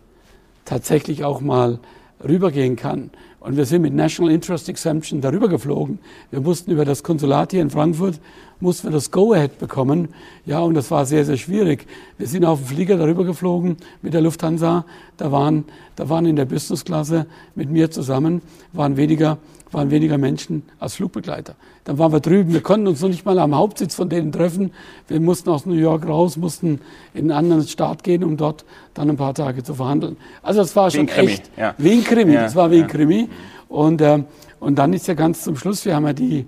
tatsächlich 0.65 1.23
auch 1.23 1.41
mal 1.41 1.79
rübergehen 2.23 2.75
kann 2.75 3.11
Und 3.39 3.55
wir 3.55 3.65
sind 3.65 3.83
mit 3.83 3.93
National 3.93 4.33
Interest 4.33 4.67
Exemption 4.67 5.21
darüber 5.21 5.47
geflogen. 5.47 5.99
Wir 6.29 6.41
mussten 6.41 6.71
über 6.71 6.83
das 6.83 7.03
Konsulat 7.03 7.51
hier 7.51 7.61
in 7.61 7.69
Frankfurt, 7.69 8.19
mussten 8.59 8.87
wir 8.87 8.91
das 8.91 9.11
Go-Ahead 9.11 9.59
bekommen. 9.59 10.09
Ja, 10.45 10.59
und 10.59 10.73
das 10.73 10.91
war 10.91 11.05
sehr, 11.05 11.23
sehr 11.23 11.37
schwierig. 11.37 11.87
Wir 12.17 12.27
sind 12.27 12.43
auf 12.43 12.59
dem 12.59 12.67
Flieger 12.67 12.97
darüber 12.97 13.23
geflogen 13.23 13.77
mit 14.01 14.13
der 14.13 14.21
Lufthansa. 14.21 14.83
Da 15.15 15.31
waren, 15.31 15.63
da 15.95 16.09
waren 16.09 16.25
in 16.25 16.35
der 16.35 16.45
Business-Klasse 16.45 17.27
mit 17.55 17.69
mir 17.69 17.89
zusammen, 17.91 18.41
waren 18.73 18.97
weniger 18.97 19.37
waren 19.71 19.91
weniger 19.91 20.17
Menschen 20.17 20.63
als 20.79 20.95
Flugbegleiter. 20.95 21.55
Dann 21.83 21.97
waren 21.97 22.11
wir 22.11 22.19
drüben, 22.19 22.53
wir 22.53 22.61
konnten 22.61 22.87
uns 22.87 23.01
noch 23.01 23.09
nicht 23.09 23.25
mal 23.25 23.37
am 23.39 23.55
Hauptsitz 23.55 23.95
von 23.95 24.09
denen 24.09 24.31
treffen. 24.31 24.71
Wir 25.07 25.19
mussten 25.19 25.49
aus 25.49 25.65
New 25.65 25.75
York 25.75 26.07
raus, 26.07 26.37
mussten 26.37 26.79
in 27.13 27.21
einen 27.21 27.31
anderen 27.31 27.67
Staat 27.67 28.03
gehen, 28.03 28.23
um 28.23 28.37
dort 28.37 28.65
dann 28.93 29.09
ein 29.09 29.17
paar 29.17 29.33
Tage 29.33 29.63
zu 29.63 29.73
verhandeln. 29.73 30.17
Also 30.41 30.61
das 30.61 30.75
war 30.75 30.89
schon 30.91 31.07
echt 31.07 31.49
ja. 31.57 31.75
wie 31.77 31.93
ein 31.93 32.03
Krimi. 32.03 32.33
Ja, 32.33 32.43
das 32.43 32.55
war 32.55 32.71
wie 32.71 32.77
ja. 32.77 32.83
ein 32.83 32.89
Krimi. 32.89 33.29
Und, 33.67 34.01
äh, 34.01 34.23
und 34.59 34.77
dann 34.77 34.93
ist 34.93 35.07
ja 35.07 35.13
ganz 35.13 35.43
zum 35.43 35.55
Schluss, 35.55 35.85
wir 35.85 35.95
haben 35.95 36.05
ja 36.05 36.13
die, 36.13 36.47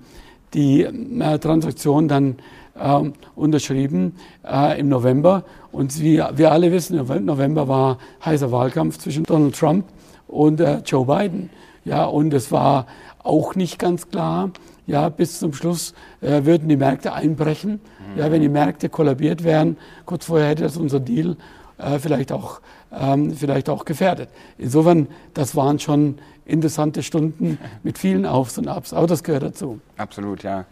die 0.53 0.83
äh, 0.83 1.39
Transaktion 1.39 2.07
dann 2.07 2.35
äh, 2.75 3.11
unterschrieben 3.35 4.15
äh, 4.43 4.79
im 4.79 4.89
November. 4.89 5.43
Und 5.71 6.01
wie 6.01 6.17
wir 6.35 6.51
alle 6.51 6.71
wissen, 6.71 6.97
November 7.25 7.67
war 7.67 7.97
heißer 8.25 8.51
Wahlkampf 8.51 8.97
zwischen 8.97 9.23
Donald 9.23 9.55
Trump 9.55 9.85
und 10.27 10.59
äh, 10.59 10.79
Joe 10.85 11.05
Biden. 11.05 11.49
Ja, 11.83 12.05
und 12.05 12.33
es 12.33 12.51
war 12.51 12.85
auch 13.23 13.55
nicht 13.55 13.79
ganz 13.79 14.09
klar. 14.09 14.51
Ja, 14.87 15.09
bis 15.09 15.39
zum 15.39 15.53
Schluss 15.53 15.93
äh, 16.21 16.43
würden 16.45 16.67
die 16.67 16.75
Märkte 16.75 17.13
einbrechen. 17.13 17.79
Mhm. 18.13 18.19
Ja, 18.19 18.31
wenn 18.31 18.41
die 18.41 18.49
Märkte 18.49 18.89
kollabiert 18.89 19.43
wären, 19.43 19.77
kurz 20.05 20.25
vorher 20.25 20.49
hätte 20.49 20.63
das 20.63 20.77
unser 20.77 20.99
Deal 20.99 21.37
äh, 21.77 21.99
vielleicht, 21.99 22.31
auch, 22.31 22.61
ähm, 22.91 23.33
vielleicht 23.33 23.69
auch 23.69 23.85
gefährdet. 23.85 24.29
Insofern, 24.57 25.07
das 25.33 25.55
waren 25.55 25.79
schon 25.79 26.17
interessante 26.45 27.03
Stunden 27.03 27.57
mit 27.83 27.97
vielen 27.97 28.25
Aufs 28.25 28.57
und 28.57 28.67
Abs, 28.67 28.93
aber 28.93 29.07
das 29.07 29.23
gehört 29.23 29.43
dazu. 29.43 29.79
Absolut, 29.97 30.43
ja 30.43 30.65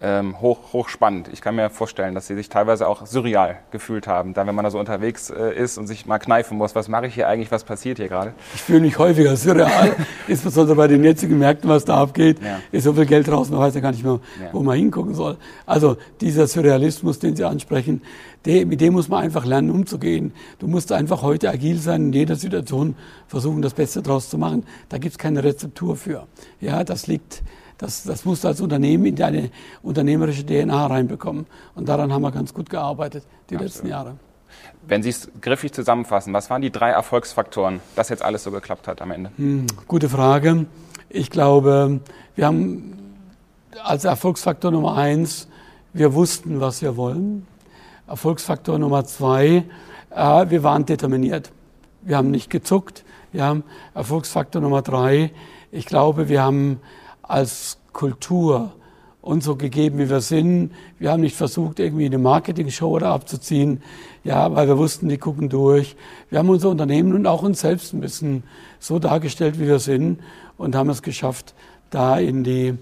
ähm, 0.00 0.40
hoch, 0.40 0.72
hochspannend. 0.72 1.28
Ich 1.32 1.40
kann 1.40 1.54
mir 1.56 1.70
vorstellen, 1.70 2.14
dass 2.14 2.26
sie 2.26 2.34
sich 2.34 2.48
teilweise 2.48 2.86
auch 2.86 3.06
surreal 3.06 3.58
gefühlt 3.70 4.06
haben, 4.06 4.34
dann 4.34 4.46
wenn 4.46 4.54
man 4.54 4.64
da 4.64 4.70
so 4.70 4.78
unterwegs 4.78 5.30
äh, 5.30 5.54
ist 5.54 5.78
und 5.78 5.86
sich 5.86 6.06
mal 6.06 6.18
kneifen 6.18 6.58
muss, 6.58 6.74
was 6.74 6.88
mache 6.88 7.06
ich 7.06 7.14
hier 7.14 7.28
eigentlich, 7.28 7.50
was 7.50 7.64
passiert 7.64 7.98
hier 7.98 8.08
gerade? 8.08 8.34
Ich 8.54 8.62
fühle 8.62 8.80
mich 8.80 8.98
häufiger 8.98 9.36
surreal, 9.36 9.96
insbesondere 10.28 10.76
bei 10.76 10.88
den 10.88 11.02
jetzigen 11.02 11.38
Märkten, 11.38 11.70
was 11.70 11.84
da 11.84 11.96
abgeht. 11.96 12.42
Ja. 12.42 12.60
Ist 12.72 12.84
so 12.84 12.92
viel 12.92 13.06
Geld 13.06 13.28
draußen, 13.28 13.54
man 13.54 13.64
weiß 13.64 13.74
ja 13.74 13.80
gar 13.80 13.92
nicht 13.92 14.04
mehr, 14.04 14.20
ja. 14.40 14.52
wo 14.52 14.62
man 14.62 14.76
hingucken 14.76 15.14
soll. 15.14 15.36
Also 15.64 15.96
dieser 16.20 16.46
Surrealismus, 16.46 17.18
den 17.18 17.34
Sie 17.34 17.44
ansprechen, 17.44 18.02
der, 18.44 18.64
mit 18.66 18.80
dem 18.80 18.92
muss 18.92 19.08
man 19.08 19.24
einfach 19.24 19.44
lernen, 19.44 19.70
umzugehen. 19.70 20.32
Du 20.58 20.68
musst 20.68 20.92
einfach 20.92 21.22
heute 21.22 21.50
agil 21.50 21.78
sein, 21.78 22.06
in 22.06 22.12
jeder 22.12 22.36
Situation 22.36 22.94
versuchen, 23.26 23.60
das 23.60 23.74
Beste 23.74 24.02
draus 24.02 24.30
zu 24.30 24.38
machen. 24.38 24.64
Da 24.88 24.98
gibt 24.98 25.12
es 25.12 25.18
keine 25.18 25.42
Rezeptur 25.42 25.96
für. 25.96 26.26
Ja, 26.60 26.84
das 26.84 27.08
liegt 27.08 27.42
das, 27.78 28.04
das 28.04 28.24
musst 28.24 28.44
du 28.44 28.48
als 28.48 28.60
Unternehmen 28.60 29.06
in 29.06 29.16
deine 29.16 29.50
unternehmerische 29.82 30.44
DNA 30.44 30.86
reinbekommen. 30.86 31.46
Und 31.74 31.88
daran 31.88 32.12
haben 32.12 32.22
wir 32.22 32.32
ganz 32.32 32.54
gut 32.54 32.70
gearbeitet 32.70 33.24
die 33.50 33.56
Absolut. 33.56 33.62
letzten 33.62 33.88
Jahre. 33.88 34.16
Wenn 34.86 35.02
Sie 35.02 35.10
es 35.10 35.28
griffig 35.40 35.72
zusammenfassen, 35.72 36.32
was 36.32 36.48
waren 36.48 36.62
die 36.62 36.70
drei 36.70 36.90
Erfolgsfaktoren, 36.90 37.80
dass 37.96 38.08
jetzt 38.08 38.22
alles 38.22 38.44
so 38.44 38.50
geklappt 38.50 38.88
hat 38.88 39.02
am 39.02 39.10
Ende? 39.10 39.30
Hm, 39.36 39.66
gute 39.88 40.08
Frage. 40.08 40.66
Ich 41.08 41.30
glaube, 41.30 42.00
wir 42.34 42.46
haben 42.46 42.96
als 43.82 44.04
Erfolgsfaktor 44.04 44.70
Nummer 44.70 44.96
eins, 44.96 45.48
wir 45.92 46.14
wussten, 46.14 46.60
was 46.60 46.82
wir 46.82 46.96
wollen. 46.96 47.46
Erfolgsfaktor 48.06 48.78
Nummer 48.78 49.04
zwei, 49.04 49.64
äh, 50.10 50.50
wir 50.50 50.62
waren 50.62 50.86
determiniert. 50.86 51.50
Wir 52.02 52.16
haben 52.16 52.30
nicht 52.30 52.50
gezuckt. 52.50 53.04
Haben 53.36 53.64
Erfolgsfaktor 53.94 54.62
Nummer 54.62 54.80
drei, 54.80 55.30
ich 55.70 55.84
glaube, 55.84 56.30
wir 56.30 56.42
haben 56.42 56.80
als 57.28 57.78
Kultur 57.92 58.72
uns 59.26 59.44
so 59.44 59.56
gegeben, 59.56 59.98
wie 59.98 60.08
wir 60.08 60.20
sind. 60.20 60.70
Wir 61.00 61.10
haben 61.10 61.20
nicht 61.20 61.36
versucht, 61.36 61.80
irgendwie 61.80 62.06
eine 62.06 62.18
Marketing-Show 62.18 62.98
da 63.00 63.12
abzuziehen, 63.12 63.82
ja, 64.22 64.54
weil 64.54 64.68
wir 64.68 64.78
wussten, 64.78 65.08
die 65.08 65.18
gucken 65.18 65.48
durch. 65.48 65.96
Wir 66.30 66.38
haben 66.38 66.48
unser 66.48 66.70
Unternehmen 66.70 67.12
und 67.12 67.26
auch 67.26 67.42
uns 67.42 67.60
selbst 67.60 67.92
ein 67.92 68.00
bisschen 68.00 68.44
so 68.78 69.00
dargestellt, 69.00 69.58
wie 69.58 69.66
wir 69.66 69.80
sind 69.80 70.20
und 70.56 70.76
haben 70.76 70.90
es 70.90 71.02
geschafft, 71.02 71.54
da 71.90 72.18
in 72.18 72.44
die, 72.44 72.74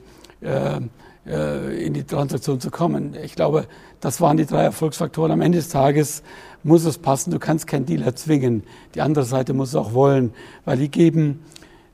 äh, 0.42 0.80
äh, 1.26 1.86
in 1.86 1.94
die 1.94 2.04
Transaktion 2.04 2.60
zu 2.60 2.70
kommen. 2.70 3.16
Ich 3.24 3.34
glaube, 3.36 3.66
das 4.00 4.20
waren 4.20 4.36
die 4.36 4.44
drei 4.44 4.64
Erfolgsfaktoren. 4.64 5.32
Am 5.32 5.40
Ende 5.40 5.56
des 5.56 5.70
Tages 5.70 6.22
muss 6.62 6.84
es 6.84 6.98
passen. 6.98 7.30
Du 7.30 7.38
kannst 7.38 7.66
keinen 7.66 7.86
Dealer 7.86 8.14
zwingen. 8.16 8.64
Die 8.94 9.00
andere 9.00 9.24
Seite 9.24 9.54
muss 9.54 9.70
es 9.70 9.76
auch 9.76 9.94
wollen, 9.94 10.34
weil 10.66 10.76
die 10.76 10.90
geben, 10.90 11.42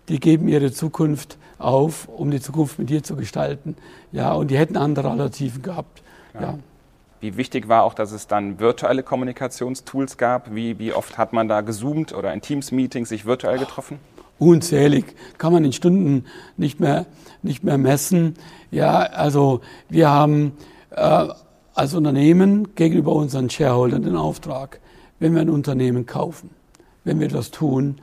die 0.08 0.18
geben 0.18 0.48
ihre 0.48 0.72
Zukunft 0.72 1.38
auf, 1.60 2.08
um 2.08 2.30
die 2.30 2.40
Zukunft 2.40 2.78
mit 2.78 2.90
dir 2.90 3.02
zu 3.02 3.16
gestalten. 3.16 3.76
Ja, 4.12 4.32
und 4.32 4.50
die 4.50 4.58
hätten 4.58 4.76
andere 4.76 5.10
Alternativen 5.10 5.62
gehabt. 5.62 6.02
Ja. 6.34 6.40
ja. 6.40 6.58
Wie 7.20 7.36
wichtig 7.36 7.68
war 7.68 7.82
auch, 7.82 7.92
dass 7.92 8.12
es 8.12 8.26
dann 8.26 8.60
virtuelle 8.60 9.02
Kommunikationstools 9.02 10.16
gab? 10.16 10.54
Wie, 10.54 10.78
wie 10.78 10.94
oft 10.94 11.18
hat 11.18 11.34
man 11.34 11.48
da 11.48 11.60
gezoomt 11.60 12.14
oder 12.14 12.32
in 12.32 12.40
Teams-Meetings 12.40 13.10
sich 13.10 13.26
virtuell 13.26 13.58
getroffen? 13.58 13.98
Unzählig, 14.38 15.04
kann 15.36 15.52
man 15.52 15.64
in 15.66 15.74
Stunden 15.74 16.24
nicht 16.56 16.80
mehr, 16.80 17.04
nicht 17.42 17.62
mehr 17.62 17.76
messen. 17.76 18.36
Ja, 18.70 19.00
also 19.00 19.60
wir 19.90 20.08
haben 20.08 20.52
äh, 20.92 21.28
als 21.74 21.92
Unternehmen 21.92 22.74
gegenüber 22.74 23.12
unseren 23.12 23.50
Shareholdern 23.50 24.02
den 24.02 24.16
Auftrag, 24.16 24.80
wenn 25.18 25.34
wir 25.34 25.42
ein 25.42 25.50
Unternehmen 25.50 26.06
kaufen, 26.06 26.48
wenn 27.04 27.20
wir 27.20 27.28
das 27.28 27.50
tun, 27.50 27.98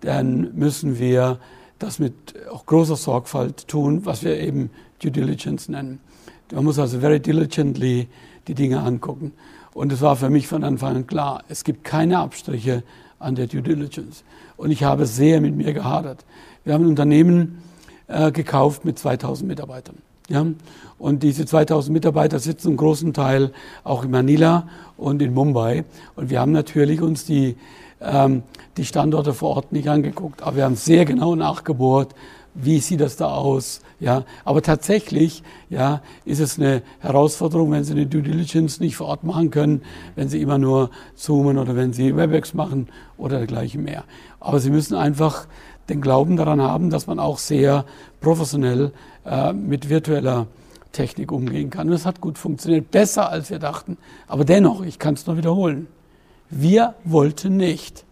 dann 0.00 0.54
müssen 0.54 1.00
wir 1.00 1.40
das 1.80 1.98
mit 1.98 2.14
auch 2.52 2.66
großer 2.66 2.94
Sorgfalt 2.94 3.66
tun, 3.66 4.06
was 4.06 4.22
wir 4.22 4.38
eben 4.38 4.70
Due 5.02 5.10
Diligence 5.10 5.68
nennen. 5.68 5.98
Man 6.52 6.64
muss 6.64 6.78
also 6.78 7.00
very 7.00 7.20
diligently 7.20 8.08
die 8.46 8.54
Dinge 8.54 8.80
angucken. 8.80 9.32
Und 9.72 9.92
es 9.92 10.00
war 10.00 10.16
für 10.16 10.30
mich 10.30 10.46
von 10.46 10.62
Anfang 10.62 10.96
an 10.96 11.06
klar, 11.06 11.42
es 11.48 11.64
gibt 11.64 11.84
keine 11.84 12.18
Abstriche 12.18 12.82
an 13.18 13.34
der 13.34 13.46
Due 13.46 13.62
Diligence. 13.62 14.24
Und 14.56 14.70
ich 14.70 14.82
habe 14.82 15.06
sehr 15.06 15.40
mit 15.40 15.56
mir 15.56 15.72
gehadert. 15.72 16.24
Wir 16.64 16.74
haben 16.74 16.84
ein 16.84 16.88
Unternehmen 16.88 17.62
äh, 18.08 18.30
gekauft 18.30 18.84
mit 18.84 18.98
2000 18.98 19.48
Mitarbeitern. 19.48 19.96
Ja? 20.28 20.44
Und 20.98 21.22
diese 21.22 21.46
2000 21.46 21.92
Mitarbeiter 21.92 22.38
sitzen 22.38 22.72
im 22.72 22.76
großen 22.76 23.14
Teil 23.14 23.52
auch 23.84 24.04
in 24.04 24.10
Manila 24.10 24.68
und 24.96 25.22
in 25.22 25.32
Mumbai. 25.32 25.84
Und 26.16 26.28
wir 26.28 26.40
haben 26.40 26.52
natürlich 26.52 27.00
uns 27.00 27.24
die 27.24 27.56
ähm, 28.00 28.42
die 28.76 28.84
Standorte 28.84 29.34
vor 29.34 29.56
Ort 29.56 29.72
nicht 29.72 29.88
angeguckt, 29.88 30.42
aber 30.42 30.56
wir 30.56 30.64
haben 30.64 30.76
sehr 30.76 31.04
genau 31.04 31.34
nachgebohrt, 31.34 32.14
wie 32.54 32.80
sieht 32.80 33.00
das 33.00 33.16
da 33.16 33.26
aus? 33.26 33.80
Ja, 34.00 34.24
aber 34.44 34.60
tatsächlich, 34.62 35.42
ja, 35.68 36.02
ist 36.24 36.40
es 36.40 36.58
eine 36.58 36.82
Herausforderung, 36.98 37.70
wenn 37.70 37.84
Sie 37.84 37.92
eine 37.92 38.06
Due 38.06 38.22
Diligence 38.22 38.80
nicht 38.80 38.96
vor 38.96 39.06
Ort 39.06 39.24
machen 39.24 39.50
können, 39.50 39.82
wenn 40.16 40.28
Sie 40.28 40.40
immer 40.40 40.58
nur 40.58 40.90
zoomen 41.14 41.58
oder 41.58 41.76
wenn 41.76 41.92
Sie 41.92 42.16
Webex 42.16 42.54
machen 42.54 42.88
oder 43.18 43.38
dergleichen 43.38 43.84
mehr. 43.84 44.04
Aber 44.40 44.58
Sie 44.58 44.70
müssen 44.70 44.96
einfach 44.96 45.46
den 45.88 46.00
Glauben 46.00 46.36
daran 46.36 46.60
haben, 46.60 46.90
dass 46.90 47.06
man 47.06 47.18
auch 47.18 47.38
sehr 47.38 47.84
professionell 48.20 48.92
äh, 49.24 49.52
mit 49.52 49.88
virtueller 49.88 50.46
Technik 50.92 51.30
umgehen 51.30 51.70
kann. 51.70 51.88
Und 51.88 51.94
es 51.94 52.06
hat 52.06 52.20
gut 52.20 52.36
funktioniert, 52.38 52.90
besser 52.90 53.28
als 53.28 53.50
wir 53.50 53.58
dachten. 53.58 53.96
Aber 54.26 54.44
dennoch, 54.44 54.82
ich 54.82 54.98
kann 54.98 55.14
es 55.14 55.26
noch 55.26 55.36
wiederholen. 55.36 55.86
Wir 56.50 56.94
wollten 57.04 57.56
nicht 57.56 58.04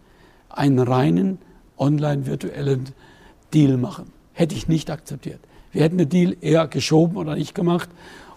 einen 0.49 0.79
reinen 0.79 1.37
online-virtuellen 1.77 2.85
Deal 3.53 3.77
machen. 3.77 4.05
Hätte 4.33 4.55
ich 4.55 4.67
nicht 4.67 4.89
akzeptiert. 4.89 5.39
Wir 5.71 5.83
hätten 5.83 5.97
den 5.97 6.09
Deal 6.09 6.35
eher 6.41 6.67
geschoben 6.67 7.17
oder 7.17 7.35
nicht 7.35 7.53
gemacht. 7.53 7.89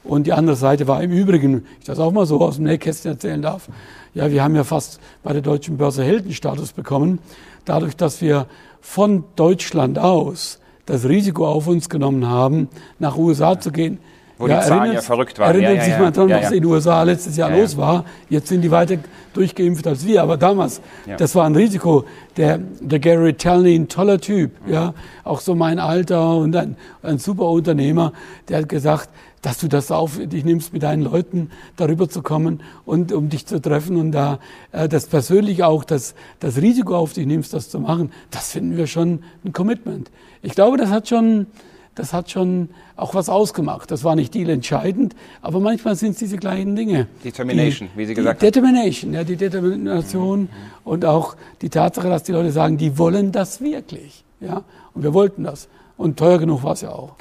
Und 0.05 0.27
die 0.27 0.33
andere 0.33 0.57
Seite 0.57 0.89
war 0.89 1.03
im 1.03 1.13
Übrigen, 1.13 1.65
ich 1.79 1.87
das 1.87 2.01
auch 2.01 2.11
mal 2.11 2.27
so 2.27 2.41
aus 2.41 2.57
dem 2.57 2.65
Nähkästchen 2.65 3.13
erzählen 3.13 3.41
darf, 3.41 3.69
ja, 4.15 4.31
wir 4.31 4.43
haben 4.43 4.57
ja 4.57 4.65
fast 4.65 5.01
bei 5.23 5.33
der 5.33 5.43
deutschen 5.43 5.77
Börse 5.77 6.03
Heldenstatus 6.03 6.73
bekommen, 6.73 7.21
dadurch, 7.65 7.97
dass 7.97 8.21
wir 8.21 8.47
von 8.81 9.25
Deutschland 9.37 9.99
aus 9.99 10.59
das 10.87 11.09
Risiko 11.09 11.47
auf 11.47 11.69
uns 11.69 11.89
genommen 11.89 12.27
haben, 12.27 12.69
nach 12.99 13.17
USA 13.17 13.59
zu 13.59 13.71
gehen. 13.71 13.99
Wo 14.43 14.49
ja, 14.49 14.61
die 14.61 14.67
Zahlen 14.67 14.93
ja 14.93 15.01
verrückt 15.01 15.39
waren. 15.39 15.55
Erinnert 15.55 15.77
ja, 15.77 15.85
sich 15.85 15.99
mal 15.99 16.11
dran, 16.11 16.29
was 16.29 16.51
in 16.51 16.63
den 16.63 16.65
USA 16.65 17.05
letztes 17.05 17.37
Jahr 17.37 17.49
los 17.49 17.77
war. 17.77 18.05
Jetzt 18.29 18.49
sind 18.49 18.63
die 18.63 18.73
weiter 18.73 18.97
durchgeimpft 19.35 19.87
als 19.87 20.05
wir. 20.05 20.21
Aber 20.21 20.37
damals, 20.37 20.81
das 21.17 21.37
war 21.37 21.47
ein 21.47 21.55
Risiko. 21.55 22.05
Der, 22.37 22.59
der 22.81 22.99
Gary 22.99 23.35
Talley, 23.35 23.77
ein 23.77 23.87
toller 23.87 24.21
Typ, 24.21 24.51
mhm. 24.67 24.73
ja, 24.73 24.95
auch 25.23 25.41
so 25.41 25.55
mein 25.55 25.79
Alter 25.79 26.39
und 26.39 26.57
ein, 26.57 26.77
ein 27.05 27.19
super 27.19 27.51
Unternehmer, 27.51 28.13
der 28.49 28.59
hat 28.59 28.69
gesagt, 28.69 29.11
dass 29.43 29.59
du 29.59 29.69
das 29.69 29.93
auf 29.93 30.19
dich 30.19 30.45
nimmst, 30.45 30.73
mit 30.73 30.83
deinen 30.83 31.03
Leuten 31.03 31.51
darüber 31.77 32.09
zu 32.09 32.23
kommen 32.23 32.63
und 32.85 33.13
um 33.13 33.29
dich 33.29 33.47
zu 33.47 33.61
treffen 33.61 33.97
und 33.97 34.11
da 34.11 34.41
äh, 34.73 34.89
das 34.89 35.07
persönlich 35.07 35.63
auch 35.63 35.85
das, 35.85 36.15
das 36.41 36.57
Risiko 36.57 36.97
auf 36.97 37.13
dich 37.13 37.27
nimmst, 37.27 37.53
das 37.53 37.69
zu 37.69 37.79
machen, 37.79 38.13
das 38.31 38.51
finden 38.51 38.77
wir 38.77 38.87
schon 38.89 39.23
ein 39.45 39.53
Commitment. 39.53 40.11
Ich 40.43 40.55
glaube, 40.55 40.79
das 40.79 40.91
hat 40.91 41.09
schon 41.09 41.47
das 41.95 42.13
hat 42.13 42.31
schon 42.31 42.71
auch 42.97 43.15
was 43.15 43.29
ausgemacht. 43.29 43.91
Das 43.91 44.05
war 44.05 44.17
nicht 44.17 44.35
dealentscheidend, 44.35 45.15
aber 45.43 45.61
manchmal 45.61 45.95
sind 45.97 46.13
es 46.13 46.19
diese 46.19 46.39
kleinen 46.39 46.75
Dinge. 46.75 47.07
Determination, 47.23 47.89
die, 47.95 47.99
wie 47.99 48.07
Sie 48.07 48.15
gesagt 48.15 48.41
haben. 48.41 48.47
Determination, 48.47 49.13
ja, 49.13 49.25
die 49.25 49.37
Determination 49.37 50.41
mhm. 50.43 50.49
und 50.85 51.05
auch 51.05 51.37
die 51.61 51.69
Tatsache, 51.69 52.09
dass 52.09 52.23
die 52.23 52.33
Leute 52.33 52.51
sagen, 52.51 52.79
die 52.79 52.97
wollen 52.99 53.33
das 53.33 53.61
wirklich. 53.61 54.25
Ja, 54.41 54.65
und 54.95 55.03
wir 55.03 55.15
wollten 55.15 55.45
das. 55.45 55.69
Und 55.97 56.19
teuer 56.19 56.39
genug 56.39 56.65
war 56.65 56.73
es 56.73 56.81
ja 56.81 56.91
auch. 56.91 57.15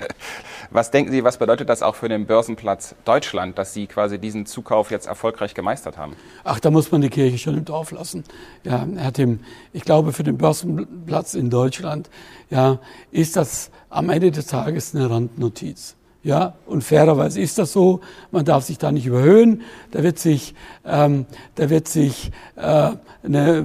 was 0.70 0.90
denken 0.90 1.10
Sie, 1.10 1.24
was 1.24 1.36
bedeutet 1.36 1.68
das 1.68 1.82
auch 1.82 1.96
für 1.96 2.08
den 2.08 2.26
Börsenplatz 2.26 2.94
Deutschland, 3.04 3.58
dass 3.58 3.74
Sie 3.74 3.86
quasi 3.86 4.18
diesen 4.18 4.46
Zukauf 4.46 4.90
jetzt 4.90 5.06
erfolgreich 5.06 5.54
gemeistert 5.54 5.98
haben? 5.98 6.14
Ach, 6.44 6.60
da 6.60 6.70
muss 6.70 6.90
man 6.92 7.00
die 7.00 7.10
Kirche 7.10 7.36
schon 7.36 7.58
im 7.58 7.64
Dorf 7.64 7.90
lassen. 7.90 8.24
Ja, 8.64 8.86
Herr 8.96 9.12
Tim, 9.12 9.40
ich 9.72 9.82
glaube, 9.82 10.12
für 10.12 10.22
den 10.22 10.38
Börsenplatz 10.38 11.34
in 11.34 11.50
Deutschland, 11.50 12.08
ja, 12.48 12.78
ist 13.10 13.36
das 13.36 13.70
am 13.96 14.10
Ende 14.10 14.30
des 14.30 14.46
Tages 14.46 14.94
eine 14.94 15.08
Randnotiz. 15.08 15.96
Ja, 16.22 16.54
und 16.66 16.84
fairerweise 16.84 17.40
ist 17.40 17.56
das 17.56 17.72
so. 17.72 18.00
Man 18.30 18.44
darf 18.44 18.64
sich 18.64 18.78
da 18.78 18.92
nicht 18.92 19.06
überhöhen. 19.06 19.62
Da 19.92 20.02
wird 20.02 20.18
sich, 20.18 20.54
ähm, 20.84 21.24
da 21.54 21.70
wird 21.70 21.88
sich 21.88 22.30
äh, 22.56 22.90
eine, 23.24 23.58
äh, 23.58 23.62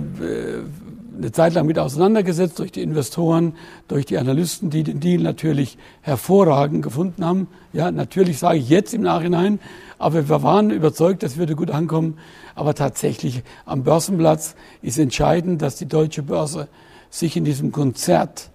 eine 1.18 1.32
Zeit 1.34 1.54
lang 1.54 1.66
mit 1.66 1.78
auseinandergesetzt 1.78 2.60
durch 2.60 2.72
die 2.72 2.82
Investoren, 2.82 3.56
durch 3.90 4.06
die 4.06 4.18
Analysten, 4.18 4.70
die 4.70 4.84
den 4.84 5.02
Deal 5.02 5.22
natürlich 5.22 5.78
hervorragend 6.02 6.82
gefunden 6.82 7.26
haben. 7.26 7.48
Ja, 7.74 7.92
natürlich 7.92 8.40
sage 8.40 8.60
ich 8.60 8.70
jetzt 8.70 8.94
im 8.94 9.02
Nachhinein, 9.02 9.60
aber 9.98 10.30
wir 10.30 10.44
waren 10.44 10.70
überzeugt, 10.70 11.24
das 11.24 11.36
würde 11.36 11.56
gut 11.56 11.72
ankommen. 11.72 12.18
Aber 12.56 12.74
tatsächlich 12.74 13.44
am 13.66 13.84
Börsenplatz 13.84 14.56
ist 14.82 14.98
entscheidend, 14.98 15.62
dass 15.62 15.76
die 15.76 15.88
deutsche 15.88 16.24
Börse 16.24 16.70
sich 17.10 17.36
in 17.36 17.44
diesem 17.44 17.74
Konzert 17.74 18.51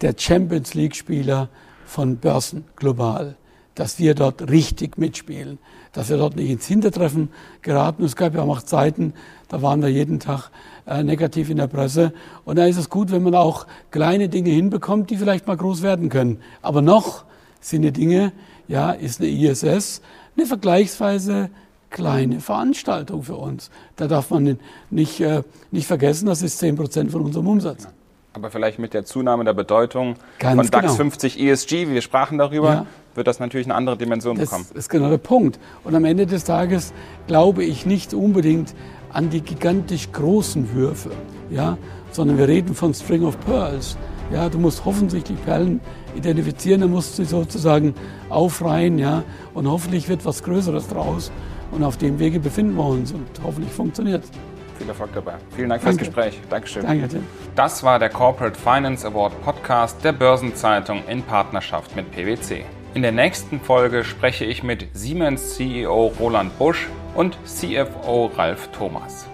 der 0.00 0.14
Champions 0.16 0.74
League 0.74 0.96
Spieler 0.96 1.48
von 1.84 2.16
Börsen 2.16 2.64
global, 2.76 3.36
dass 3.74 3.98
wir 3.98 4.14
dort 4.14 4.50
richtig 4.50 4.98
mitspielen, 4.98 5.58
dass 5.92 6.10
wir 6.10 6.16
dort 6.16 6.36
nicht 6.36 6.50
ins 6.50 6.66
Hintertreffen 6.66 7.30
geraten. 7.62 8.04
Es 8.04 8.16
gab 8.16 8.34
ja 8.34 8.42
auch 8.42 8.62
Zeiten, 8.62 9.14
da 9.48 9.62
waren 9.62 9.82
wir 9.82 9.88
jeden 9.88 10.20
Tag 10.20 10.50
äh, 10.86 11.02
negativ 11.02 11.50
in 11.50 11.56
der 11.56 11.66
Presse. 11.66 12.12
Und 12.44 12.56
da 12.56 12.66
ist 12.66 12.76
es 12.76 12.88
gut, 12.88 13.10
wenn 13.10 13.22
man 13.22 13.34
auch 13.34 13.66
kleine 13.90 14.28
Dinge 14.28 14.50
hinbekommt, 14.50 15.10
die 15.10 15.16
vielleicht 15.16 15.46
mal 15.46 15.56
groß 15.56 15.82
werden 15.82 16.08
können. 16.08 16.38
Aber 16.62 16.82
noch 16.82 17.24
sind 17.60 17.82
die 17.82 17.92
Dinge, 17.92 18.32
ja, 18.68 18.92
ist 18.92 19.20
eine 19.20 19.30
ISS 19.30 20.02
eine 20.36 20.46
vergleichsweise 20.46 21.50
kleine 21.90 22.40
Veranstaltung 22.40 23.22
für 23.22 23.36
uns. 23.36 23.70
Da 23.96 24.06
darf 24.06 24.30
man 24.30 24.58
nicht, 24.90 25.20
äh, 25.20 25.42
nicht 25.70 25.86
vergessen, 25.86 26.26
das 26.26 26.42
ist 26.42 26.58
10 26.58 26.76
Prozent 26.76 27.10
von 27.10 27.22
unserem 27.22 27.48
Umsatz. 27.48 27.88
Aber 28.32 28.50
vielleicht 28.50 28.78
mit 28.78 28.94
der 28.94 29.04
Zunahme 29.04 29.44
der 29.44 29.54
Bedeutung 29.54 30.14
Ganz 30.38 30.56
von 30.56 30.70
DAX 30.70 30.82
genau. 30.82 30.94
50 30.94 31.40
ESG, 31.40 31.88
wir 31.88 32.00
sprachen 32.00 32.38
darüber, 32.38 32.68
ja. 32.68 32.86
wird 33.14 33.26
das 33.26 33.40
natürlich 33.40 33.66
eine 33.66 33.74
andere 33.74 33.96
Dimension 33.96 34.36
das 34.36 34.48
bekommen. 34.48 34.66
Das 34.68 34.76
ist 34.76 34.88
genau 34.88 35.10
der 35.10 35.18
Punkt. 35.18 35.58
Und 35.82 35.94
am 35.96 36.04
Ende 36.04 36.26
des 36.26 36.44
Tages 36.44 36.92
glaube 37.26 37.64
ich 37.64 37.86
nicht 37.86 38.14
unbedingt 38.14 38.74
an 39.12 39.30
die 39.30 39.40
gigantisch 39.40 40.12
großen 40.12 40.72
Würfe, 40.74 41.10
ja, 41.50 41.76
sondern 42.12 42.38
wir 42.38 42.46
reden 42.46 42.74
von 42.74 42.94
String 42.94 43.24
of 43.24 43.38
Pearls. 43.40 43.96
Ja, 44.32 44.48
du 44.48 44.58
musst 44.58 44.86
offensichtlich 44.86 45.44
Perlen 45.44 45.80
identifizieren, 46.14 46.82
dann 46.82 46.90
musst 46.90 47.18
du 47.18 47.24
sie 47.24 47.28
sozusagen 47.28 47.94
aufreihen, 48.28 48.98
ja, 48.98 49.24
und 49.54 49.68
hoffentlich 49.68 50.08
wird 50.08 50.24
was 50.24 50.44
Größeres 50.44 50.86
draus. 50.88 51.32
Und 51.72 51.82
auf 51.82 51.96
dem 51.96 52.18
Wege 52.20 52.38
befinden 52.38 52.76
wir 52.76 52.84
uns 52.84 53.12
und 53.12 53.26
hoffentlich 53.42 53.72
funktioniert 53.72 54.24
es. 54.24 54.30
Viel 54.80 54.88
Erfolg 54.88 55.12
dabei. 55.12 55.34
Vielen 55.54 55.68
Dank 55.68 55.82
Danke. 55.82 55.98
fürs 55.98 56.08
Gespräch. 56.08 56.40
Dankeschön. 56.48 56.86
Danke, 56.86 57.06
Tim. 57.06 57.26
Das 57.54 57.82
war 57.82 57.98
der 57.98 58.08
Corporate 58.08 58.58
Finance 58.58 59.06
Award 59.06 59.38
Podcast 59.42 60.02
der 60.02 60.12
Börsenzeitung 60.12 61.02
in 61.06 61.22
Partnerschaft 61.22 61.94
mit 61.96 62.10
PwC. 62.10 62.64
In 62.94 63.02
der 63.02 63.12
nächsten 63.12 63.60
Folge 63.60 64.04
spreche 64.04 64.46
ich 64.46 64.62
mit 64.62 64.88
Siemens 64.94 65.54
CEO 65.56 66.14
Roland 66.18 66.58
Busch 66.58 66.88
und 67.14 67.36
CFO 67.44 68.30
Ralf 68.34 68.68
Thomas. 68.68 69.26